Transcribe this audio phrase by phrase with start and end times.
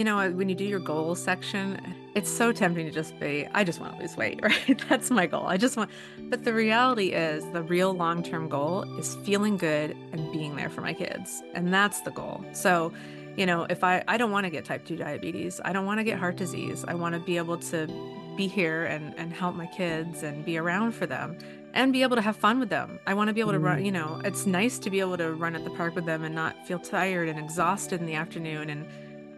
[0.00, 3.64] You know, when you do your goals section, it's so tempting to just be, I
[3.64, 4.80] just want to lose weight, right?
[4.88, 5.48] That's my goal.
[5.48, 5.90] I just want,
[6.30, 10.70] but the reality is the real long term goal is feeling good and being there
[10.70, 11.42] for my kids.
[11.52, 12.44] And that's the goal.
[12.52, 12.92] So,
[13.36, 15.98] you know, if I, I don't want to get type 2 diabetes, I don't want
[15.98, 17.88] to get heart disease, I want to be able to
[18.36, 21.36] be here and, and help my kids and be around for them
[21.74, 23.00] and be able to have fun with them.
[23.08, 24.12] I want to be able to run, you mm-hmm.
[24.12, 26.68] know, it's nice to be able to run at the park with them and not
[26.68, 28.86] feel tired and exhausted in the afternoon and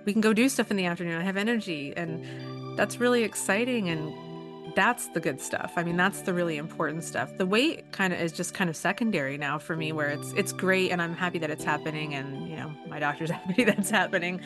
[0.04, 1.20] we can go do stuff in the afternoon.
[1.20, 3.88] I have energy, and that's really exciting.
[3.88, 4.12] And
[4.74, 5.72] that's the good stuff.
[5.76, 7.36] I mean, that's the really important stuff.
[7.36, 10.52] The weight kind of is just kind of secondary now for me, where it's it's
[10.52, 14.40] great, and I'm happy that it's happening, and you know, my doctor's happy that's happening.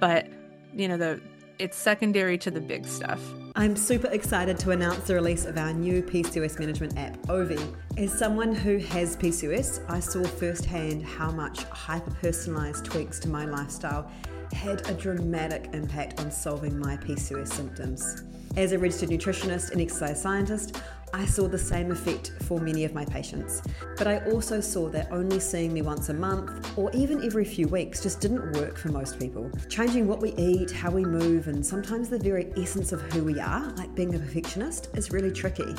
[0.00, 0.26] But
[0.72, 1.20] you know, the
[1.58, 3.20] it's secondary to the big stuff.
[3.56, 7.60] I'm super excited to announce the release of our new PCOS management app, Ovie.
[7.96, 13.44] As someone who has PCOS, I saw firsthand how much hyper personalized tweaks to my
[13.44, 14.10] lifestyle
[14.54, 18.22] had a dramatic impact on solving my PCOS symptoms.
[18.56, 20.80] As a registered nutritionist and exercise scientist,
[21.12, 23.62] I saw the same effect for many of my patients.
[23.98, 27.68] But I also saw that only seeing me once a month or even every few
[27.68, 29.50] weeks just didn't work for most people.
[29.68, 33.40] Changing what we eat, how we move, and sometimes the very essence of who we
[33.40, 35.74] are, like being a perfectionist, is really tricky.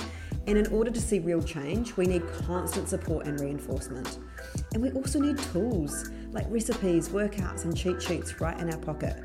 [0.47, 4.19] And in order to see real change, we need constant support and reinforcement.
[4.73, 9.17] And we also need tools like recipes, workouts, and cheat sheets right in our pocket.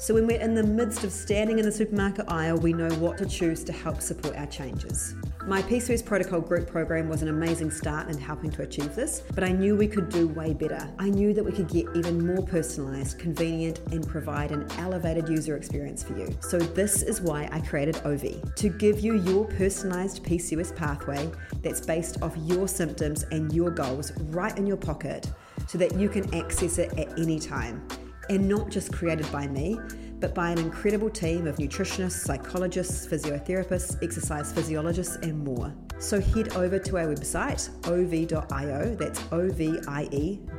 [0.00, 3.18] So when we're in the midst of standing in the supermarket aisle, we know what
[3.18, 5.14] to choose to help support our changes.
[5.46, 9.44] My PCOS Protocol group program was an amazing start in helping to achieve this, but
[9.44, 10.90] I knew we could do way better.
[10.98, 15.56] I knew that we could get even more personalised, convenient, and provide an elevated user
[15.56, 16.34] experience for you.
[16.40, 21.82] So this is why I created Ovie to give you your personalised PCOS pathway that's
[21.82, 25.30] based off your symptoms and your goals right in your pocket
[25.68, 27.86] so that you can access it at any time.
[28.28, 29.78] And not just created by me,
[30.20, 35.74] but by an incredible team of nutritionists, psychologists, physiotherapists, exercise physiologists, and more.
[35.98, 40.52] So head over to our website, ovie.io, that's O-V-I-E.io,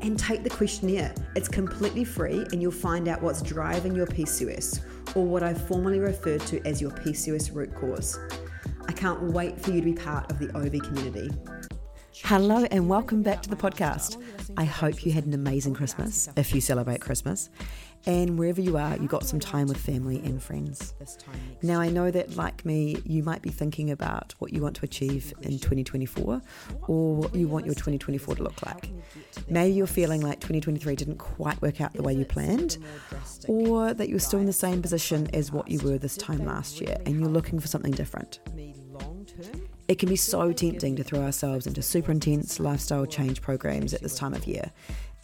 [0.00, 1.14] and take the questionnaire.
[1.36, 4.80] It's completely free and you'll find out what's driving your PCOS,
[5.16, 8.18] or what I've formally referred to as your PCOS root cause.
[8.88, 11.30] I can't wait for you to be part of the Ovie community.
[12.24, 14.22] Hello and welcome back to the podcast.
[14.56, 17.50] I hope you had an amazing Christmas if you celebrate Christmas.
[18.06, 20.94] And wherever you are, you got some time with family and friends.
[21.60, 24.84] Now, I know that, like me, you might be thinking about what you want to
[24.84, 26.40] achieve in 2024
[26.86, 28.90] or what you want your 2024 to look like.
[29.48, 32.78] Maybe you're feeling like 2023 didn't quite work out the way you planned,
[33.48, 36.80] or that you're still in the same position as what you were this time last
[36.80, 38.40] year and you're looking for something different.
[39.90, 44.02] It can be so tempting to throw ourselves into super intense lifestyle change programs at
[44.02, 44.70] this time of year,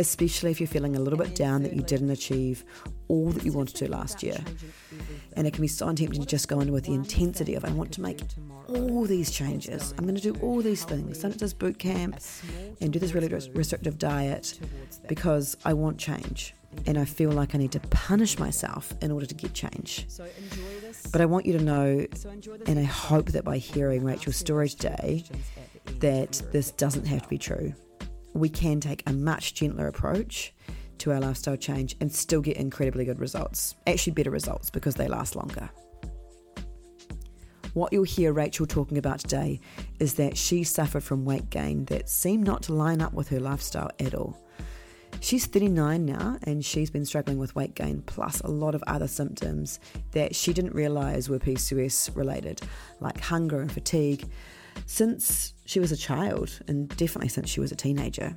[0.00, 2.64] especially if you're feeling a little bit down that you didn't achieve
[3.06, 4.36] all that you wanted to last year.
[5.36, 7.70] And it can be so tempting to just go in with the intensity of, I
[7.70, 8.20] want to make
[8.66, 9.94] all these changes.
[9.96, 11.24] I'm going to do all these things.
[11.24, 12.18] Up to this boot camp
[12.80, 14.58] and do this really restrictive diet
[15.06, 16.56] because I want change
[16.86, 20.06] and I feel like I need to punish myself in order to get change.
[21.12, 22.06] But I want you to know,
[22.66, 25.24] and I hope that by hearing Rachel's story today,
[26.00, 27.72] that this doesn't have to be true.
[28.34, 30.52] We can take a much gentler approach
[30.98, 33.74] to our lifestyle change and still get incredibly good results.
[33.86, 35.70] Actually, better results because they last longer.
[37.72, 39.60] What you'll hear Rachel talking about today
[40.00, 43.40] is that she suffered from weight gain that seemed not to line up with her
[43.40, 44.45] lifestyle at all.
[45.20, 49.08] She's 39 now and she's been struggling with weight gain plus a lot of other
[49.08, 49.80] symptoms
[50.12, 52.60] that she didn't realize were PCOS related,
[53.00, 54.28] like hunger and fatigue,
[54.84, 58.36] since she was a child and definitely since she was a teenager.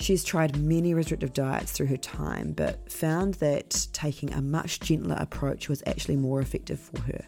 [0.00, 5.16] She's tried many restrictive diets through her time, but found that taking a much gentler
[5.18, 7.24] approach was actually more effective for her.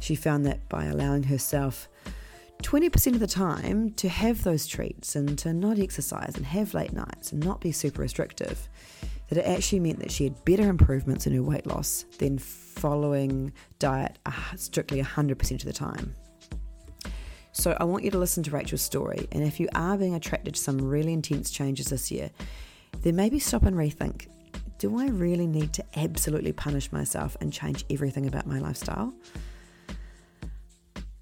[0.00, 1.88] She found that by allowing herself
[2.62, 6.92] 20% of the time to have those treats and to not exercise and have late
[6.92, 8.68] nights and not be super restrictive,
[9.28, 13.52] that it actually meant that she had better improvements in her weight loss than following
[13.78, 16.14] diet uh, strictly 100% of the time.
[17.52, 20.54] So I want you to listen to Rachel's story, and if you are being attracted
[20.54, 22.30] to some really intense changes this year,
[23.02, 24.28] then maybe stop and rethink
[24.78, 29.12] do I really need to absolutely punish myself and change everything about my lifestyle?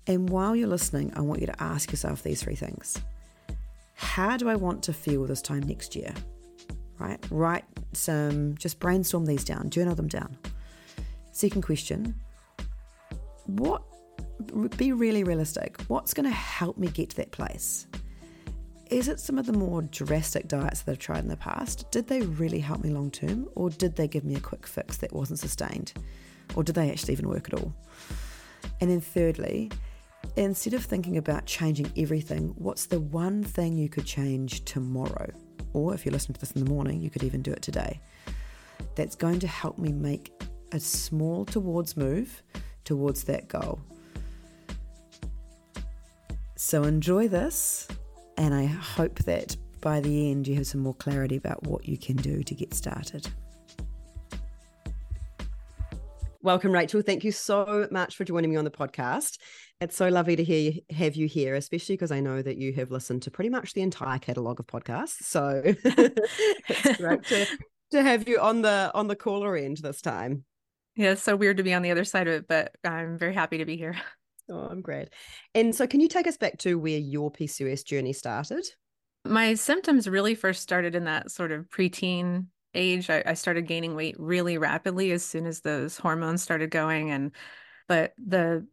[0.07, 3.01] And while you're listening, I want you to ask yourself these three things
[3.95, 6.15] How do I want to feel this time next year?
[6.99, 7.19] Right?
[7.31, 10.37] Write some, just brainstorm these down, journal them down.
[11.33, 12.15] Second question
[13.47, 13.83] What,
[14.77, 17.87] be really realistic, what's going to help me get to that place?
[18.91, 21.91] is it some of the more drastic diets that I've tried in the past?
[21.91, 24.97] Did they really help me long term, or did they give me a quick fix
[24.99, 25.93] that wasn't sustained?
[26.55, 27.75] Or did they actually even work at all?
[28.81, 29.71] And then, thirdly,
[30.37, 35.31] instead of thinking about changing everything, what's the one thing you could change tomorrow?
[35.73, 38.01] Or if you're listening to this in the morning, you could even do it today.
[38.95, 40.33] That's going to help me make
[40.73, 42.43] a small towards move
[42.85, 43.81] towards that goal.
[46.57, 47.89] So enjoy this,
[48.39, 51.99] and I hope that by the end you have some more clarity about what you
[51.99, 53.29] can do to get started.
[56.47, 57.03] Welcome, Rachel.
[57.03, 59.41] Thank you so much for joining me on the podcast.
[59.81, 62.73] It's so lovely to hear you, have you here, especially because I know that you
[62.75, 65.25] have listened to pretty much the entire catalogue of podcasts.
[65.25, 67.47] So it's great to,
[67.91, 70.45] to have you on the on the caller end this time.
[70.95, 73.35] Yeah, it's so weird to be on the other side of it, but I'm very
[73.35, 73.97] happy to be here.
[74.49, 75.09] Oh, I'm great.
[75.57, 78.65] And so, can you take us back to where your PCOS journey started?
[79.25, 82.47] My symptoms really first started in that sort of preteen
[82.77, 83.11] age.
[83.11, 87.33] I, I started gaining weight really rapidly as soon as those hormones started going, and
[87.89, 88.67] but the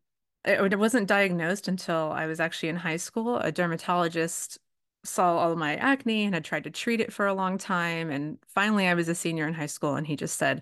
[0.45, 3.37] it wasn't diagnosed until I was actually in high school.
[3.37, 4.57] A dermatologist
[5.05, 8.37] saw all my acne and had tried to treat it for a long time, and
[8.47, 10.61] finally, I was a senior in high school, and he just said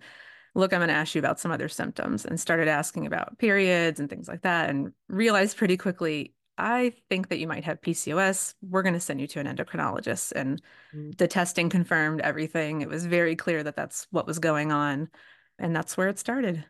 [0.53, 3.99] look, I'm going to ask you about some other symptoms and started asking about periods
[3.99, 8.53] and things like that and realized pretty quickly, I think that you might have PCOS.
[8.61, 10.31] We're going to send you to an endocrinologist.
[10.33, 10.61] And
[10.95, 11.17] mm.
[11.17, 12.81] the testing confirmed everything.
[12.81, 15.09] It was very clear that that's what was going on.
[15.57, 16.63] And that's where it started.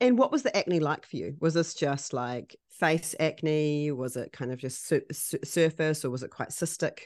[0.00, 1.36] And what was the acne like for you?
[1.40, 3.92] Was this just like face acne?
[3.92, 7.00] Was it kind of just su- surface or was it quite cystic?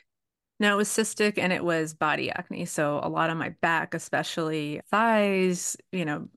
[0.58, 2.64] No, it was cystic and it was body acne.
[2.66, 6.28] So a lot of my back, especially thighs, you know,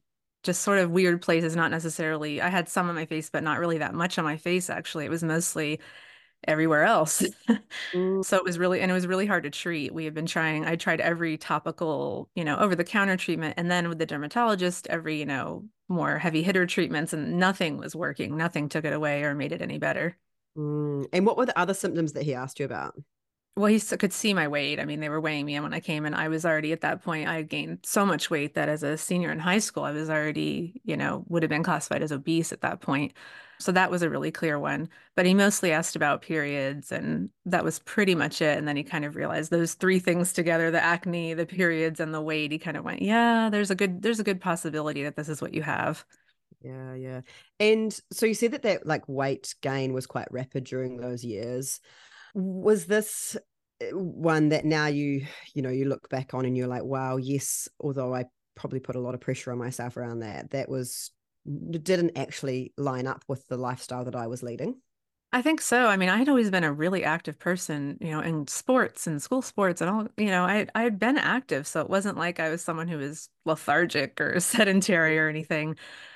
[0.46, 2.42] just sort of weird places, not necessarily.
[2.42, 5.06] I had some on my face, but not really that much on my face, actually.
[5.06, 5.80] It was mostly
[6.48, 7.24] everywhere else.
[7.94, 9.94] So it was really, and it was really hard to treat.
[9.94, 13.56] We had been trying, I tried every topical, you know, over the counter treatment.
[13.58, 17.96] And then with the dermatologist, every, you know, more heavy hitter treatments, and nothing was
[17.96, 18.38] working.
[18.38, 20.18] Nothing took it away or made it any better.
[20.58, 21.06] Mm.
[21.14, 22.96] And what were the other symptoms that he asked you about?
[23.56, 24.80] Well, he could see my weight.
[24.82, 26.82] I mean, they were weighing me and when I came, and I was already at
[26.82, 27.30] that point.
[27.30, 30.10] I had gained so much weight that as a senior in high school, I was
[30.10, 33.14] already, you know, would have been classified as obese at that point.
[33.60, 34.90] So that was a really clear one.
[35.16, 38.58] But he mostly asked about periods, and that was pretty much it.
[38.58, 42.14] And then he kind of realized those three things together: the acne, the periods, and
[42.14, 42.52] the weight.
[42.52, 45.42] He kind of went, "Yeah, there's a good, there's a good possibility that this is
[45.42, 46.04] what you have."
[46.62, 47.22] Yeah, yeah.
[47.60, 51.80] And so you said that that like weight gain was quite rapid during those years
[52.36, 53.38] was this
[53.82, 57.18] eh, one that now you you know you look back on and you're like wow
[57.18, 61.12] yes although i probably put a lot of pressure on myself around that that was
[61.70, 64.76] didn't actually line up with the lifestyle that i was leading
[65.34, 65.88] I think so.
[65.88, 69.22] I mean, I had always been a really active person, you know, in sports and
[69.22, 72.40] school sports and all, you know, I I had been active, so it wasn't like
[72.40, 75.76] I was someone who was lethargic or sedentary or anything.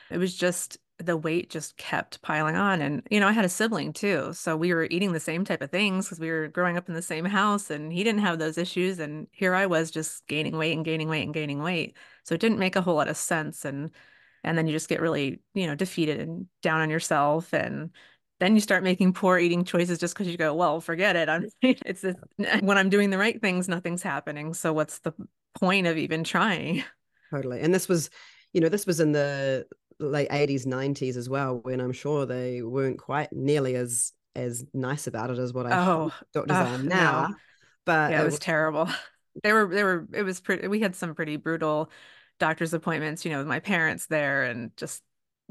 [0.10, 2.81] It was just the weight just kept piling on.
[2.81, 4.34] And, you know, I had a sibling too.
[4.34, 6.94] So we were eating the same type of things because we were growing up in
[6.94, 9.00] the same house and he didn't have those issues.
[9.00, 11.96] And here I was just gaining weight and gaining weight and gaining weight.
[12.24, 13.63] So it didn't make a whole lot of sense.
[13.63, 13.92] And,
[14.44, 17.54] and then you just get really, you know, defeated and down on yourself.
[17.54, 17.92] And
[18.42, 21.30] then you start making poor eating choices just because you go, well, forget it.
[21.30, 22.16] I'm, it's this,
[22.62, 24.54] when I'm doing the right things, nothing's happening.
[24.54, 25.13] So what's the
[25.57, 26.84] point of even trying?
[27.31, 27.62] Totally.
[27.62, 28.10] And this was,
[28.51, 29.66] you know, this was in the
[30.00, 35.08] late 80s 90s as well when i'm sure they weren't quite nearly as as nice
[35.08, 37.36] about it as what i oh doctors uh, are now no.
[37.86, 38.89] but yeah, it was, was terrible.
[39.44, 41.91] They were they were it was pretty we had some pretty brutal
[42.39, 45.01] doctor's appointments you know with my parents there and just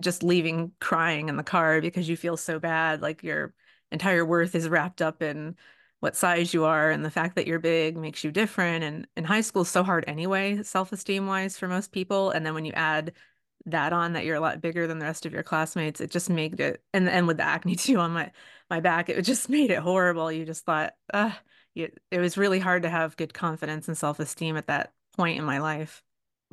[0.00, 3.55] just leaving crying in the car because you feel so bad like your
[3.90, 5.57] entire worth is wrapped up in
[6.00, 8.85] what size you are and the fact that you're big makes you different.
[8.85, 12.31] And in high school is so hard anyway self-esteem wise for most people.
[12.31, 13.12] And then when you add
[13.67, 16.31] that on that you're a lot bigger than the rest of your classmates it just
[16.31, 18.31] made it and and with the acne too on my
[18.71, 20.31] my back it just made it horrible.
[20.31, 21.33] You just thought uh
[21.75, 25.45] you, it was really hard to have good confidence and self-esteem at that point in
[25.45, 26.03] my life.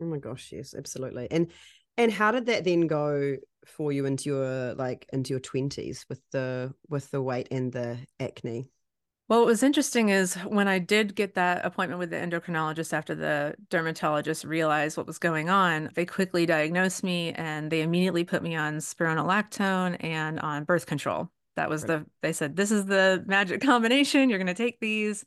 [0.02, 1.28] Oh my gosh yes absolutely.
[1.32, 1.52] And
[1.98, 6.22] and how did that then go for you into your like into your 20s with
[6.32, 8.68] the with the weight and the acne
[9.27, 13.15] well, what was interesting is when I did get that appointment with the endocrinologist after
[13.15, 18.44] the dermatologist realized what was going on, they quickly diagnosed me and they immediately put
[18.44, 21.29] me on spironolactone and on birth control.
[21.55, 22.03] That was right.
[22.03, 24.29] the, they said, this is the magic combination.
[24.29, 25.25] You're going to take these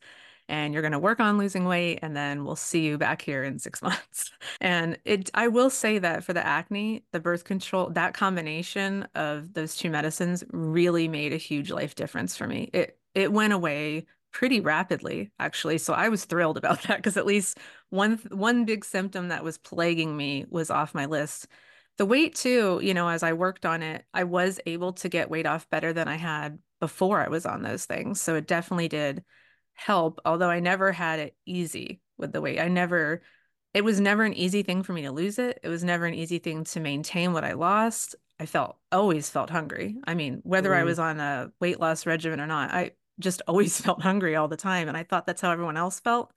[0.49, 3.43] and you're going to work on losing weight and then we'll see you back here
[3.43, 4.31] in 6 months.
[4.61, 9.55] And it I will say that for the acne, the birth control, that combination of
[9.55, 12.71] those two medicines really made a huge life difference for me.
[12.73, 15.79] It it went away pretty rapidly actually.
[15.79, 17.59] So i was thrilled about that because at least
[17.91, 21.47] one one big symptom that was plaguing me was off my list.
[21.97, 25.31] The weight too you know as i worked on it i was able to get
[25.31, 28.21] weight off better than i had before i was on those things.
[28.21, 29.25] So it definitely did
[29.75, 32.61] help although i never had it easy with the weight.
[32.61, 33.23] I never
[33.75, 35.61] it was never an easy thing for me to lose it.
[35.63, 39.51] It was never an easy thing to maintain what i lost i felt always felt
[39.51, 40.77] hungry i mean whether mm.
[40.77, 44.49] i was on a weight loss regimen or not i just always felt hungry all
[44.49, 44.89] the time.
[44.89, 46.33] And I thought that's how everyone else felt.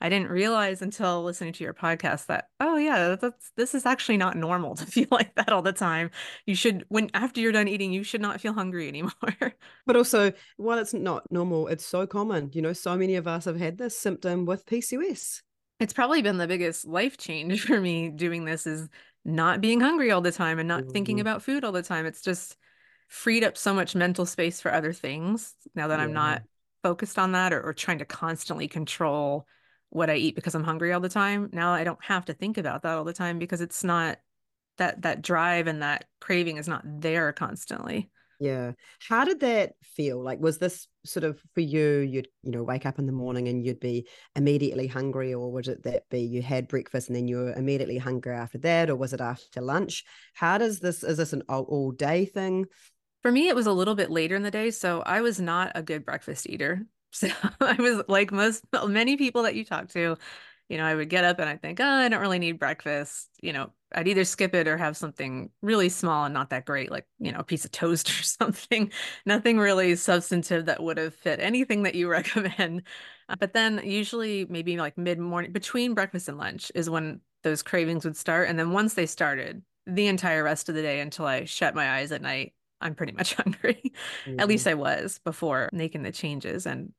[0.00, 4.16] I didn't realize until listening to your podcast that, oh yeah, that's this is actually
[4.16, 6.10] not normal to feel like that all the time.
[6.46, 9.12] You should when after you're done eating, you should not feel hungry anymore.
[9.86, 12.50] But also, while it's not normal, it's so common.
[12.54, 15.42] You know, so many of us have had this symptom with PCOS.
[15.78, 18.88] It's probably been the biggest life change for me doing this is
[19.24, 20.90] not being hungry all the time and not mm-hmm.
[20.92, 22.06] thinking about food all the time.
[22.06, 22.56] It's just
[23.08, 26.04] freed up so much mental space for other things now that yeah.
[26.04, 26.42] I'm not
[26.82, 29.46] focused on that or, or trying to constantly control
[29.90, 31.48] what I eat because I'm hungry all the time.
[31.52, 34.18] Now I don't have to think about that all the time because it's not
[34.76, 38.10] that that drive and that craving is not there constantly.
[38.40, 38.72] Yeah.
[39.08, 40.22] How did that feel?
[40.22, 43.48] Like was this sort of for you you'd you know wake up in the morning
[43.48, 47.28] and you'd be immediately hungry or would it that be you had breakfast and then
[47.28, 50.04] you were immediately hungry after that or was it after lunch?
[50.34, 52.66] How does this is this an all, all day thing?
[53.22, 54.70] For me, it was a little bit later in the day.
[54.70, 56.86] So I was not a good breakfast eater.
[57.14, 57.28] So
[57.60, 60.16] I was like most, many people that you talk to,
[60.68, 63.28] you know, I would get up and I'd think, oh, I don't really need breakfast.
[63.42, 66.90] You know, I'd either skip it or have something really small and not that great,
[66.90, 68.90] like, you know, a piece of toast or something.
[69.26, 72.82] Nothing really substantive that would have fit anything that you recommend.
[73.38, 78.04] But then usually maybe like mid morning, between breakfast and lunch is when those cravings
[78.04, 78.48] would start.
[78.48, 81.98] And then once they started, the entire rest of the day until I shut my
[81.98, 83.92] eyes at night, I'm pretty much hungry.
[84.24, 84.40] Mm-hmm.
[84.40, 86.66] At least I was before making the changes.
[86.66, 86.92] And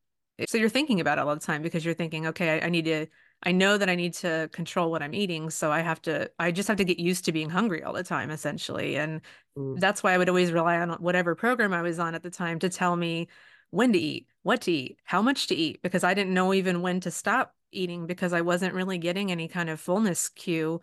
[0.48, 2.86] so you're thinking about it all the time because you're thinking, okay, I, I, need
[2.86, 3.08] to,
[3.44, 5.50] I know that I need to control what I'm eating.
[5.50, 8.04] So I have to, I just have to get used to being hungry all the
[8.04, 8.96] time, essentially.
[8.96, 9.22] And
[9.58, 9.80] mm.
[9.80, 12.60] that's why I would always rely on whatever program I was on at the time
[12.60, 13.28] to tell me
[13.70, 16.82] when to eat, what to eat, how much to eat, because I didn't know even
[16.82, 20.82] when to stop eating because I wasn't really getting any kind of fullness cue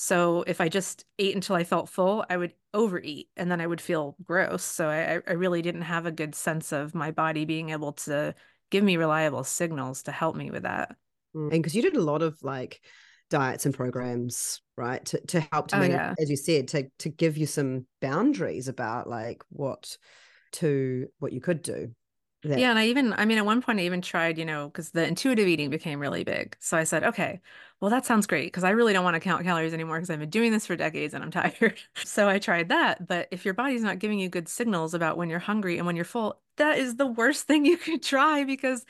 [0.00, 3.66] so if I just ate until I felt full, I would overeat and then I
[3.66, 4.62] would feel gross.
[4.62, 8.36] So I, I really didn't have a good sense of my body being able to
[8.70, 10.94] give me reliable signals to help me with that.
[11.38, 12.80] Mm, and because you did a lot of like
[13.30, 15.04] diets and programs, right?
[15.06, 16.14] To to help to oh, manage, yeah.
[16.18, 19.96] as you said, to to give you some boundaries about like what
[20.52, 21.94] to what you could do.
[22.44, 22.58] That...
[22.58, 24.90] Yeah, and I even I mean at one point I even tried, you know, because
[24.90, 26.56] the intuitive eating became really big.
[26.60, 27.40] So I said, okay,
[27.80, 30.20] well, that sounds great because I really don't want to count calories anymore because I've
[30.20, 31.78] been doing this for decades and I'm tired.
[31.96, 33.06] so I tried that.
[33.06, 35.96] But if your body's not giving you good signals about when you're hungry and when
[35.96, 38.84] you're full, that is the worst thing you could try because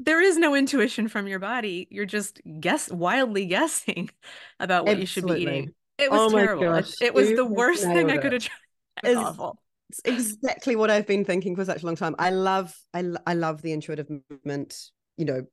[0.00, 1.86] there is no intuition from your body.
[1.90, 4.10] You're just guess wildly guessing
[4.60, 5.00] about what Absolutely.
[5.00, 5.74] you should be eating.
[5.98, 6.64] It was oh terrible.
[6.64, 8.56] Gosh, it, was the worst thing I could have tried.
[9.02, 9.58] It was awful.
[9.88, 12.14] It's exactly what I've been thinking for such a long time.
[12.18, 14.76] I love I, I love the intuitive movement,
[15.16, 15.46] you know,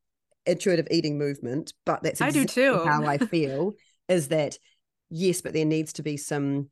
[0.46, 2.86] intuitive eating movement, but that's exactly I do too.
[2.86, 3.74] how I feel
[4.10, 4.58] is that
[5.10, 6.70] yes, but there needs to be some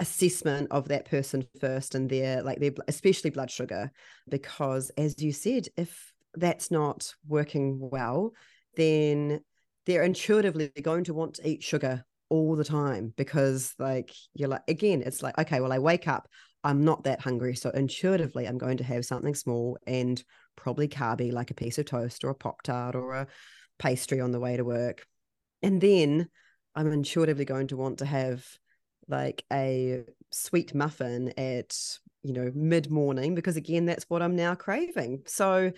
[0.00, 3.92] assessment of that person first and their like their especially blood sugar
[4.28, 8.32] because as you said if that's not working well
[8.76, 9.40] then
[9.86, 14.62] they're intuitively going to want to eat sugar all the time because like you're like
[14.68, 16.28] again it's like okay well I wake up
[16.64, 20.22] I'm not that hungry so intuitively I'm going to have something small and
[20.56, 23.26] probably carby, like a piece of toast or a Pop Tart or a
[23.78, 25.06] pastry on the way to work.
[25.62, 26.28] And then
[26.74, 28.44] I'm intuitively going to want to have
[29.08, 31.76] like a sweet muffin at,
[32.22, 35.22] you know, mid morning, because again, that's what I'm now craving.
[35.26, 35.72] So,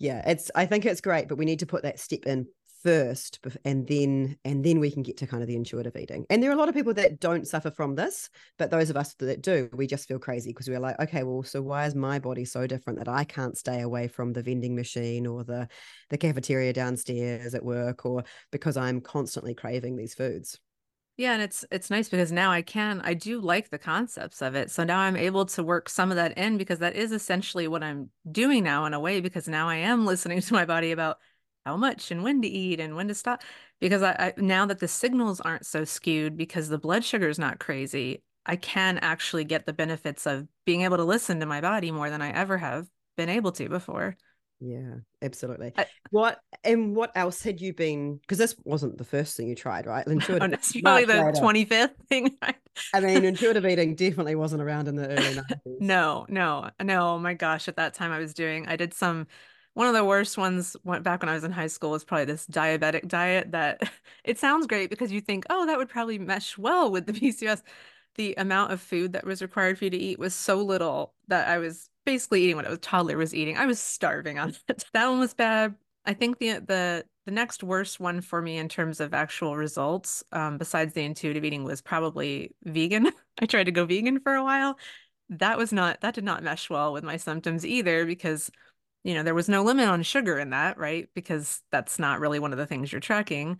[0.00, 2.48] yeah, it's, I think it's great, but we need to put that step in
[2.82, 6.24] first and then and then we can get to kind of the intuitive eating.
[6.30, 8.96] And there are a lot of people that don't suffer from this but those of
[8.96, 11.94] us that do we just feel crazy because we're like okay well so why is
[11.94, 15.68] my body so different that i can't stay away from the vending machine or the
[16.08, 20.58] the cafeteria downstairs at work or because i'm constantly craving these foods
[21.16, 24.54] yeah, and it's it's nice because now I can I do like the concepts of
[24.54, 24.70] it.
[24.70, 27.82] So now I'm able to work some of that in because that is essentially what
[27.82, 31.18] I'm doing now in a way because now I am listening to my body about
[31.66, 33.42] how much and when to eat and when to stop
[33.80, 37.38] because I, I, now that the signals aren't so skewed because the blood sugar is
[37.38, 41.60] not crazy i can actually get the benefits of being able to listen to my
[41.60, 44.16] body more than i ever have been able to before
[44.60, 49.36] yeah absolutely I, what and what else had you been because this wasn't the first
[49.36, 51.32] thing you tried right intuitive oh, it's probably the later.
[51.32, 52.56] 25th thing right?
[52.92, 55.16] i mean intuitive eating definitely wasn't around in the early
[55.66, 58.92] 90s no no no oh my gosh at that time i was doing i did
[58.92, 59.26] some
[59.74, 62.24] one of the worst ones went back when I was in high school was probably
[62.24, 63.88] this diabetic diet that
[64.24, 67.62] it sounds great because you think, oh, that would probably mesh well with the PCOS.
[68.20, 71.48] The amount of food that was required for you to eat was so little that
[71.48, 73.56] I was basically eating what a toddler was eating.
[73.56, 74.84] I was starving on it.
[74.92, 75.74] That one was bad.
[76.04, 80.22] I think the the the next worst one for me in terms of actual results,
[80.32, 83.10] um, besides the intuitive eating, was probably vegan.
[83.40, 84.78] I tried to go vegan for a while.
[85.30, 88.50] That was not that did not mesh well with my symptoms either because
[89.02, 91.08] you know, there was no limit on sugar in that, right?
[91.14, 93.58] Because that's not really one of the things you're tracking.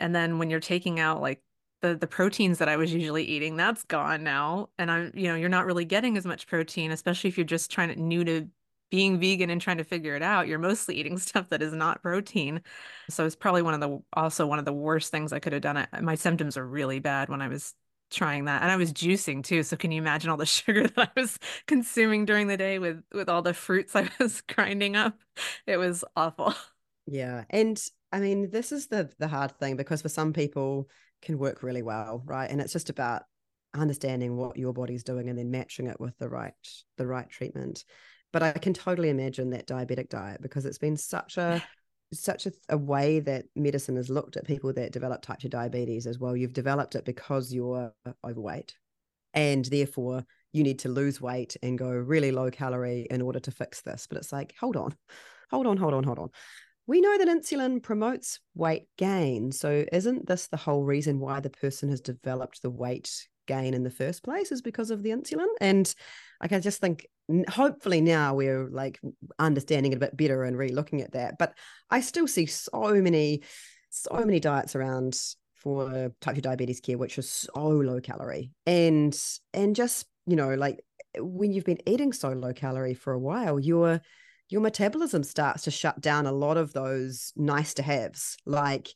[0.00, 1.42] And then when you're taking out like
[1.80, 4.70] the the proteins that I was usually eating, that's gone now.
[4.78, 7.70] And I'm, you know, you're not really getting as much protein, especially if you're just
[7.70, 8.48] trying to new to
[8.90, 10.48] being vegan and trying to figure it out.
[10.48, 12.62] You're mostly eating stuff that is not protein.
[13.10, 15.62] So it's probably one of the also one of the worst things I could have
[15.62, 15.76] done.
[15.76, 17.74] I, my symptoms are really bad when I was
[18.10, 21.10] trying that and i was juicing too so can you imagine all the sugar that
[21.14, 25.14] i was consuming during the day with with all the fruits i was grinding up
[25.66, 26.54] it was awful
[27.06, 27.82] yeah and
[28.12, 30.88] i mean this is the the hard thing because for some people
[31.22, 33.22] can work really well right and it's just about
[33.74, 36.54] understanding what your body's doing and then matching it with the right
[36.96, 37.84] the right treatment
[38.32, 41.62] but i can totally imagine that diabetic diet because it's been such a
[42.12, 46.06] such a, a, way that medicine has looked at people that develop type 2 diabetes
[46.06, 46.36] as well.
[46.36, 47.92] You've developed it because you're
[48.24, 48.74] overweight,
[49.34, 53.50] and therefore you need to lose weight and go really low calorie in order to
[53.50, 54.06] fix this.
[54.08, 54.96] But it's like, hold on,
[55.50, 56.30] hold on, hold on, hold on.
[56.88, 59.52] We know that insulin promotes weight gain.
[59.52, 63.84] So, isn't this the whole reason why the person has developed the weight gain in
[63.84, 65.46] the first place is because of the insulin?
[65.60, 65.94] And
[66.40, 67.06] like, I just think
[67.48, 68.98] hopefully now we're like
[69.38, 71.54] understanding it a bit better and re-looking at that but
[71.90, 73.42] i still see so many
[73.90, 75.18] so many diets around
[75.54, 79.20] for type 2 diabetes care which is so low calorie and
[79.52, 80.80] and just you know like
[81.18, 84.00] when you've been eating so low calorie for a while your
[84.48, 88.88] your metabolism starts to shut down a lot of those nice to haves like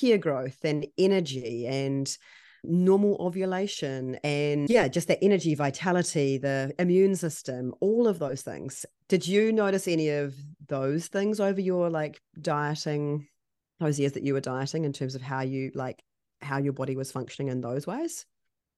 [0.00, 2.16] hair growth and energy and
[2.62, 8.84] normal ovulation and yeah, just the energy, vitality, the immune system, all of those things.
[9.08, 10.34] Did you notice any of
[10.68, 13.26] those things over your like dieting,
[13.78, 16.02] those years that you were dieting in terms of how you like
[16.42, 18.26] how your body was functioning in those ways?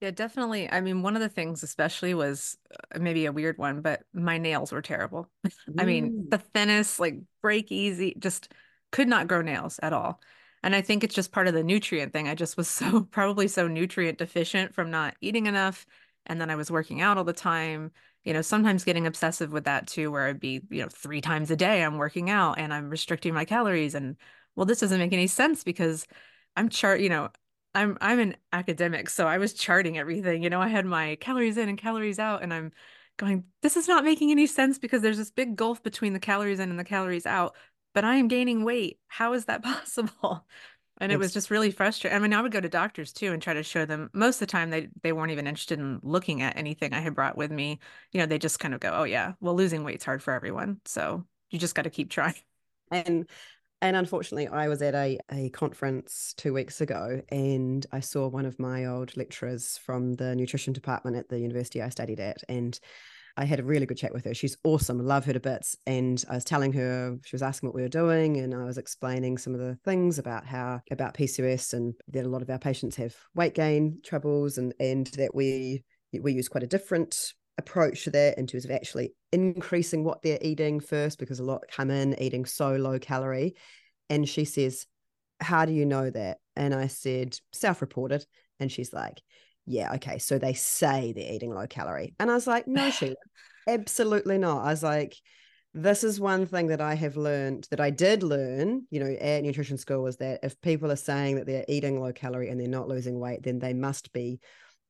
[0.03, 0.69] Yeah, definitely.
[0.69, 2.59] I mean, one of the things, especially, was
[2.93, 5.29] uh, maybe a weird one, but my nails were terrible.
[5.79, 8.53] I mean, the thinnest, like break easy, just
[8.91, 10.21] could not grow nails at all.
[10.65, 12.27] And I think it's just part of the nutrient thing.
[12.29, 15.87] I just was so probably so nutrient deficient from not eating enough.
[16.27, 17.93] And then I was working out all the time,
[18.25, 21.51] you know, sometimes getting obsessive with that too, where I'd be, you know, three times
[21.53, 23.95] a day I'm working out and I'm restricting my calories.
[23.95, 24.17] And
[24.57, 26.07] well, this doesn't make any sense because
[26.57, 27.31] I'm chart, you know,
[27.75, 30.43] I'm I'm an academic, so I was charting everything.
[30.43, 32.73] You know, I had my calories in and calories out, and I'm
[33.19, 36.61] going, this is not making any sense because there's this big gulf between the calories
[36.61, 37.55] in and the calories out
[37.95, 38.99] but I am gaining weight.
[39.09, 40.47] How is that possible?
[40.99, 42.17] And it's, it was just really frustrating.
[42.17, 44.11] I mean, I would go to doctors too and try to show them.
[44.13, 47.15] Most of the time, they they weren't even interested in looking at anything I had
[47.15, 47.81] brought with me.
[48.13, 50.81] You know, they just kind of go, "Oh yeah, well, losing weight's hard for everyone,
[50.85, 52.35] so you just got to keep trying."
[52.91, 53.29] And
[53.83, 58.47] and unfortunately, I was at a a conference two weeks ago, and I saw one
[58.47, 62.79] of my old lecturers from the nutrition department at the university I studied at, and
[63.37, 64.35] I had a really good chat with her.
[64.35, 65.05] She's awesome.
[65.05, 65.77] Love her to bits.
[65.87, 68.79] And I was telling her, she was asking what we were doing, and I was
[68.79, 72.59] explaining some of the things about how about PCOS and that a lot of our
[72.59, 75.83] patients have weight gain troubles and and that we
[76.21, 80.39] we use quite a different approach to that in terms of actually increasing what they're
[80.41, 83.55] eating first because a lot come in eating so low calorie.
[84.09, 84.87] And she says,
[85.41, 86.39] How do you know that?
[86.57, 88.25] And I said, self reported.
[88.61, 89.21] And she's like,
[89.67, 92.15] yeah, okay, so they say they're eating low calorie.
[92.19, 93.15] And I was like, no, Sheila,
[93.69, 94.65] absolutely not.
[94.65, 95.17] I was like,
[95.75, 99.43] this is one thing that I have learned that I did learn, you know, at
[99.43, 102.69] nutrition school was that if people are saying that they're eating low calorie and they're
[102.69, 104.41] not losing weight, then they must be,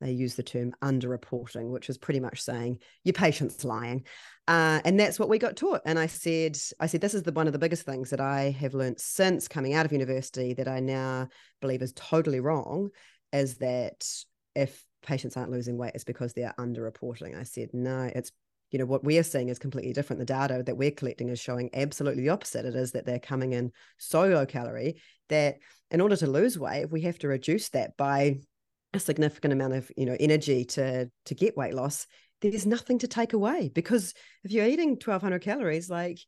[0.02, 4.04] they use the term underreporting, which is pretty much saying your patient's lying.
[4.48, 5.82] Uh, and that's what we got taught.
[5.86, 8.50] And I said, I said, this is the one of the biggest things that I
[8.50, 11.28] have learned since coming out of university that I now
[11.60, 12.90] believe is totally wrong,
[13.32, 14.04] is that
[14.54, 17.38] if patients aren't losing weight, it's because they're underreporting.
[17.38, 18.32] I said, no, it's
[18.72, 21.68] you know what we're seeing is completely different the data that we're collecting is showing
[21.74, 24.96] absolutely the opposite it is that they're coming in so low calorie
[25.28, 25.56] that
[25.90, 28.40] in order to lose weight we have to reduce that by
[28.94, 32.06] a significant amount of you know energy to to get weight loss
[32.40, 36.18] there's nothing to take away because if you're eating 1200 calories like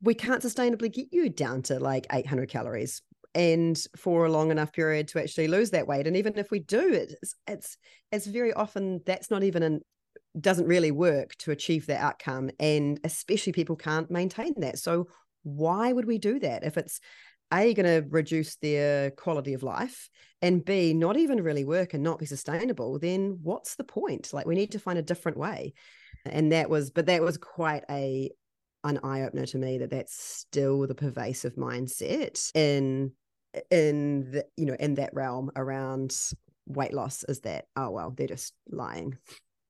[0.00, 3.02] we can't sustainably get you down to like 800 calories
[3.34, 6.06] and for a long enough period to actually lose that weight.
[6.06, 7.76] And even if we do it's it's
[8.12, 9.80] it's very often that's not even an
[10.40, 12.50] doesn't really work to achieve that outcome.
[12.58, 14.78] And especially people can't maintain that.
[14.78, 15.08] So
[15.42, 17.00] why would we do that if it's
[17.52, 20.08] a going to reduce their uh, quality of life
[20.42, 24.32] and b not even really work and not be sustainable then what's the point?
[24.32, 25.74] Like we need to find a different way.
[26.26, 28.30] And that was but that was quite a
[28.84, 33.12] an eye opener to me that that's still the pervasive mindset in
[33.70, 36.14] in the you know in that realm around
[36.66, 39.16] weight loss is that oh well they're just lying.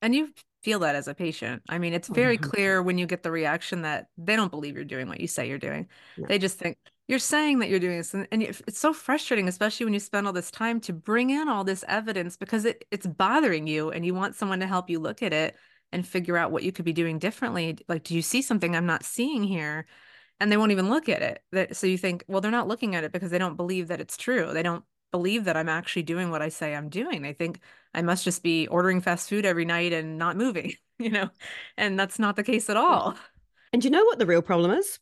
[0.02, 0.28] And you
[0.62, 1.62] feel that as a patient.
[1.68, 4.74] I mean it's oh, very clear when you get the reaction that they don't believe
[4.74, 5.88] you're doing what you say you're doing.
[6.16, 6.26] No.
[6.26, 9.84] they just think you're saying that you're doing this and, and, it's so frustrating especially
[9.84, 13.06] when you spend all this time to bring in all this evidence because it, it's
[13.06, 15.56] bothering you and you want someone to help you look at it
[15.92, 17.78] and figure out what you could be doing differently.
[17.88, 19.86] Like do you see something i'm not seeing here?
[20.40, 21.42] And they won't even look at it.
[21.52, 24.00] That so you think well they're not looking at it because they don't believe that
[24.00, 24.52] it's true.
[24.52, 27.22] They don't believe that i'm actually doing what i say i'm doing.
[27.22, 27.60] They think
[27.94, 31.30] i must just be ordering fast food every night and not moving you know?
[31.76, 32.82] And that's not the case at hmm.
[32.82, 33.14] all.
[33.72, 34.98] And you know what the real problem is?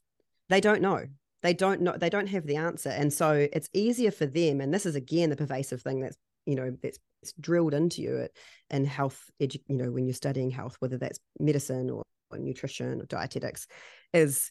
[0.48, 1.06] They don't know
[1.42, 4.72] they don't know they don't have the answer and so it's easier for them and
[4.72, 6.98] this is again the pervasive thing that's you know that's
[7.40, 8.30] drilled into you at,
[8.70, 13.00] in health edu- you know when you're studying health whether that's medicine or, or nutrition
[13.00, 13.66] or dietetics
[14.12, 14.50] is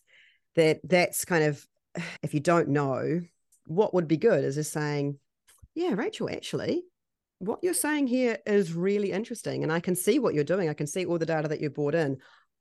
[0.56, 1.66] that that's kind of
[2.24, 3.20] if you don't know
[3.68, 5.18] what would be good is just saying
[5.76, 6.84] yeah rachel actually
[7.40, 10.74] what you're saying here is really interesting and i can see what you're doing i
[10.74, 12.18] can see all the data that you brought in.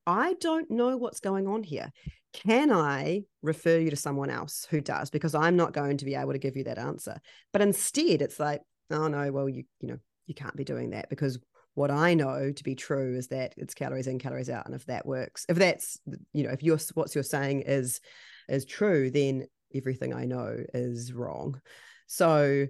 [0.07, 1.93] I don't know what's going on here
[2.33, 5.11] can I refer you to someone else who does?
[5.11, 7.21] Because I'm not going to be able to give you that answer.
[7.53, 11.09] But instead, it's like, oh no, well, you, you know, you can't be doing that
[11.11, 11.38] because
[11.75, 14.66] what I know to be true is that it's calories in, calories out.
[14.66, 15.99] And if that works, if that's,
[16.33, 18.01] you know, if you're, what you're saying is,
[18.49, 21.61] is true, then everything I know is wrong.
[22.07, 22.66] So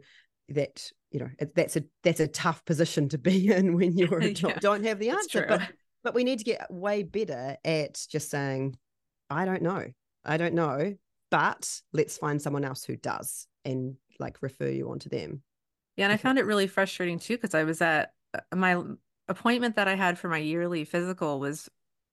[0.51, 4.29] that, you know, that's a, that's a tough position to be in when you're a
[4.29, 5.47] yeah, don't have the answer.
[5.49, 5.63] But,
[6.03, 8.77] but we need to get way better at just saying,
[9.31, 9.87] I don't know.
[10.25, 10.97] I don't know,
[11.31, 15.43] but let's find someone else who does and like refer you on to them.
[15.97, 16.05] Yeah.
[16.05, 18.83] And I found it really frustrating too, because I was at uh, my
[19.29, 21.69] appointment that I had for my yearly physical was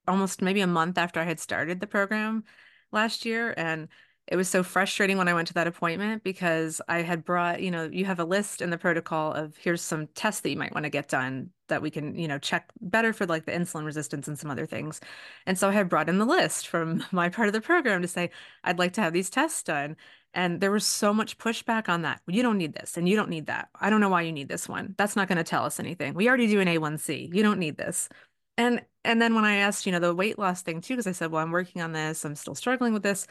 [0.08, 2.44] almost maybe a month after I had started the program
[2.92, 3.54] last year.
[3.58, 3.88] And
[4.28, 7.72] it was so frustrating when I went to that appointment because I had brought, you
[7.72, 10.74] know, you have a list in the protocol of here's some tests that you might
[10.74, 13.86] want to get done that we can, you know, check better for like the insulin
[13.86, 15.00] resistance and some other things.
[15.46, 18.08] And so I had brought in the list from my part of the program to
[18.08, 18.32] say,
[18.66, 19.96] I'd like to have these tests done.
[20.34, 22.22] And there was so much pushback on that.
[22.28, 23.70] You don't need this and you don't need that.
[23.80, 24.94] I don't know why you need this one.
[24.98, 26.14] That's not going to tell us anything.
[26.14, 27.34] We already do an A1C.
[27.34, 28.10] You don't need this.
[28.58, 31.14] And and then when I asked, you know, the weight loss thing too, because I
[31.14, 33.26] said, well, I'm working on this, I'm still struggling with this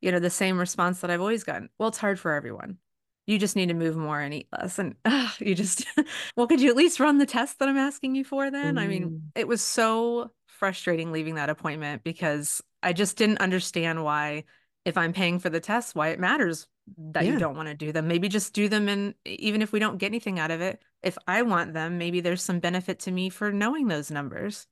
[0.00, 1.68] you know, the same response that I've always gotten.
[1.78, 2.78] Well, it's hard for everyone.
[3.26, 4.78] You just need to move more and eat less.
[4.78, 5.84] And uh, you just,
[6.36, 8.76] well, could you at least run the test that I'm asking you for then?
[8.76, 8.80] Mm.
[8.80, 9.20] I mean, mm.
[9.34, 14.44] it was so frustrating leaving that appointment because I just didn't understand why,
[14.84, 17.32] if I'm paying for the test, why it matters that yeah.
[17.32, 18.08] you don't want to do them.
[18.08, 18.88] Maybe just do them.
[18.88, 22.20] And even if we don't get anything out of it, if I want them, maybe
[22.20, 24.66] there's some benefit to me for knowing those numbers.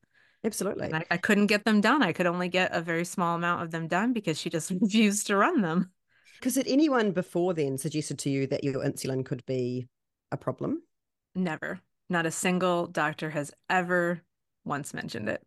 [0.45, 0.93] Absolutely.
[0.93, 2.03] I, I, couldn't get them done.
[2.03, 5.27] I could only get a very small amount of them done because she just refused
[5.29, 5.91] to run them.
[6.39, 9.89] Because had anyone before then suggested to you that your insulin could be
[10.31, 10.83] a problem?
[11.35, 11.81] Never.
[12.11, 14.23] Not a single doctor has ever
[14.65, 15.43] once mentioned it.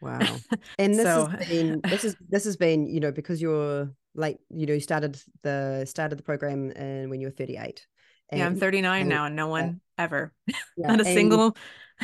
[0.00, 0.18] Wow.
[0.78, 1.26] And this so...
[1.26, 4.80] has been this is this has been, you know, because you're like, you know, you
[4.80, 7.86] started the started the program and when you were 38.
[8.30, 10.32] And, yeah, I'm 39 and, now and no one uh, ever.
[10.76, 11.56] Yeah, not a single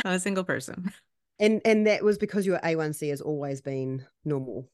[0.04, 0.92] not a single person.
[1.40, 4.68] And and that was because your A1C has always been normal.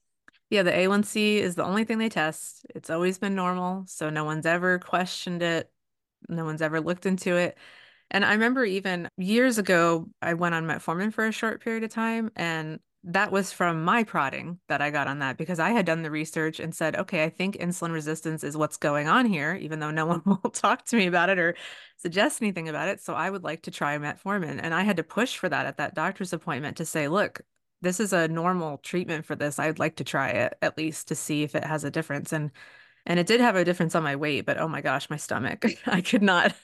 [0.51, 2.65] Yeah, the A1C is the only thing they test.
[2.75, 5.71] It's always been normal, so no one's ever questioned it.
[6.29, 7.59] No one's ever looked into it.
[8.11, 11.91] And I remember even years ago, I went on metformin for a short period of
[11.91, 15.85] time, and that was from my prodding that I got on that because I had
[15.85, 19.55] done the research and said, okay, I think insulin resistance is what's going on here,
[19.55, 21.55] even though no one will talk to me about it or
[21.99, 23.03] suggest anything about it.
[23.03, 24.59] So I would like to try metformin.
[24.63, 27.43] And I had to push for that at that doctor's appointment to say, look,
[27.83, 29.59] this is a normal treatment for this.
[29.59, 32.33] I'd like to try it at least to see if it has a difference.
[32.33, 32.51] And
[33.07, 35.65] and it did have a difference on my weight, but oh my gosh, my stomach.
[35.87, 36.55] I could not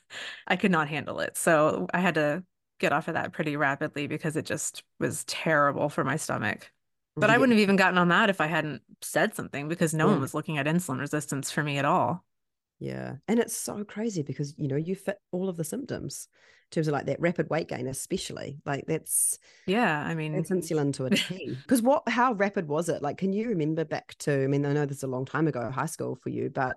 [0.47, 1.37] I could not handle it.
[1.37, 2.45] So I had to
[2.81, 6.73] get off of that pretty rapidly because it just was terrible for my stomach.
[7.17, 7.37] But yeah.
[7.37, 10.13] I wouldn't have even gotten on that if I hadn't said something because no yeah.
[10.13, 10.23] one mm.
[10.23, 12.25] was looking at insulin resistance for me at all.
[12.79, 13.17] Yeah.
[13.29, 16.29] And it's so crazy because, you know, you fit all of the symptoms
[16.71, 18.59] in terms of like that rapid weight gain, especially.
[18.65, 21.57] Like that's yeah, I mean it's insulin to a T.
[21.63, 23.03] Because what how rapid was it?
[23.03, 25.47] Like, can you remember back to I mean, I know this is a long time
[25.47, 26.77] ago, high school for you, but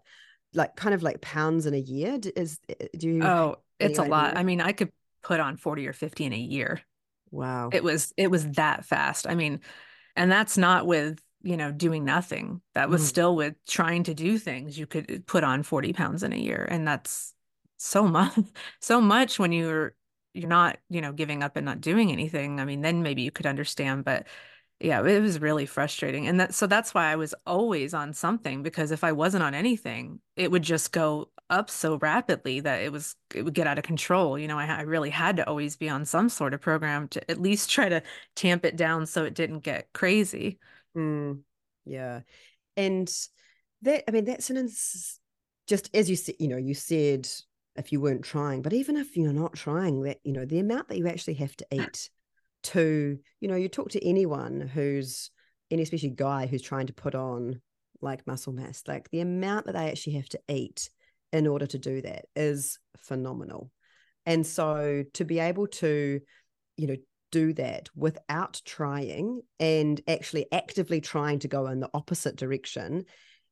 [0.54, 4.04] like kind of like pounds in a year is eh, do you oh it's a
[4.04, 4.92] lot i mean i could
[5.24, 6.82] put on 40 or 50 in a year.
[7.32, 7.70] Wow.
[7.72, 9.28] It was it was that fast.
[9.28, 9.62] I mean,
[10.16, 12.62] and that's not with you know, doing nothing.
[12.74, 13.08] That was mm.
[13.08, 14.80] still with trying to do things.
[14.80, 16.66] You could put on 40 pounds in a year.
[16.70, 17.34] And that's
[17.78, 18.34] so much,
[18.82, 19.94] so much when you're,
[20.34, 22.60] you're not, you know, giving up and not doing anything.
[22.60, 24.28] I mean, then maybe you could understand, but
[24.80, 26.28] yeah, it was really frustrating.
[26.28, 29.54] And that, so that's why I was always on something because if I wasn't on
[29.54, 33.78] anything, it would just go up so rapidly that it was, it would get out
[33.78, 34.38] of control.
[34.38, 37.32] You know, I, I really had to always be on some sort of program to
[37.32, 38.04] at least try to
[38.36, 40.60] tamp it down so it didn't get crazy.
[40.98, 41.42] Mm,
[41.86, 42.22] yeah.
[42.76, 43.10] And
[43.84, 45.20] that, I mean, that's an, ins-
[45.68, 47.30] just as you said, you know, you said
[47.76, 50.90] if you weren't trying, but even if you're not trying, that, you know, the amount
[50.90, 52.10] that you actually have to eat
[52.64, 55.30] to, you know, you talk to anyone who's,
[55.72, 57.62] any especially guy who's trying to put on
[58.02, 60.90] like muscle mass, like the amount that they actually have to eat
[61.32, 63.72] in order to do that is phenomenal.
[64.26, 66.20] And so to be able to,
[66.78, 66.96] you know,
[67.32, 73.06] do that without trying and actually actively trying to go in the opposite direction,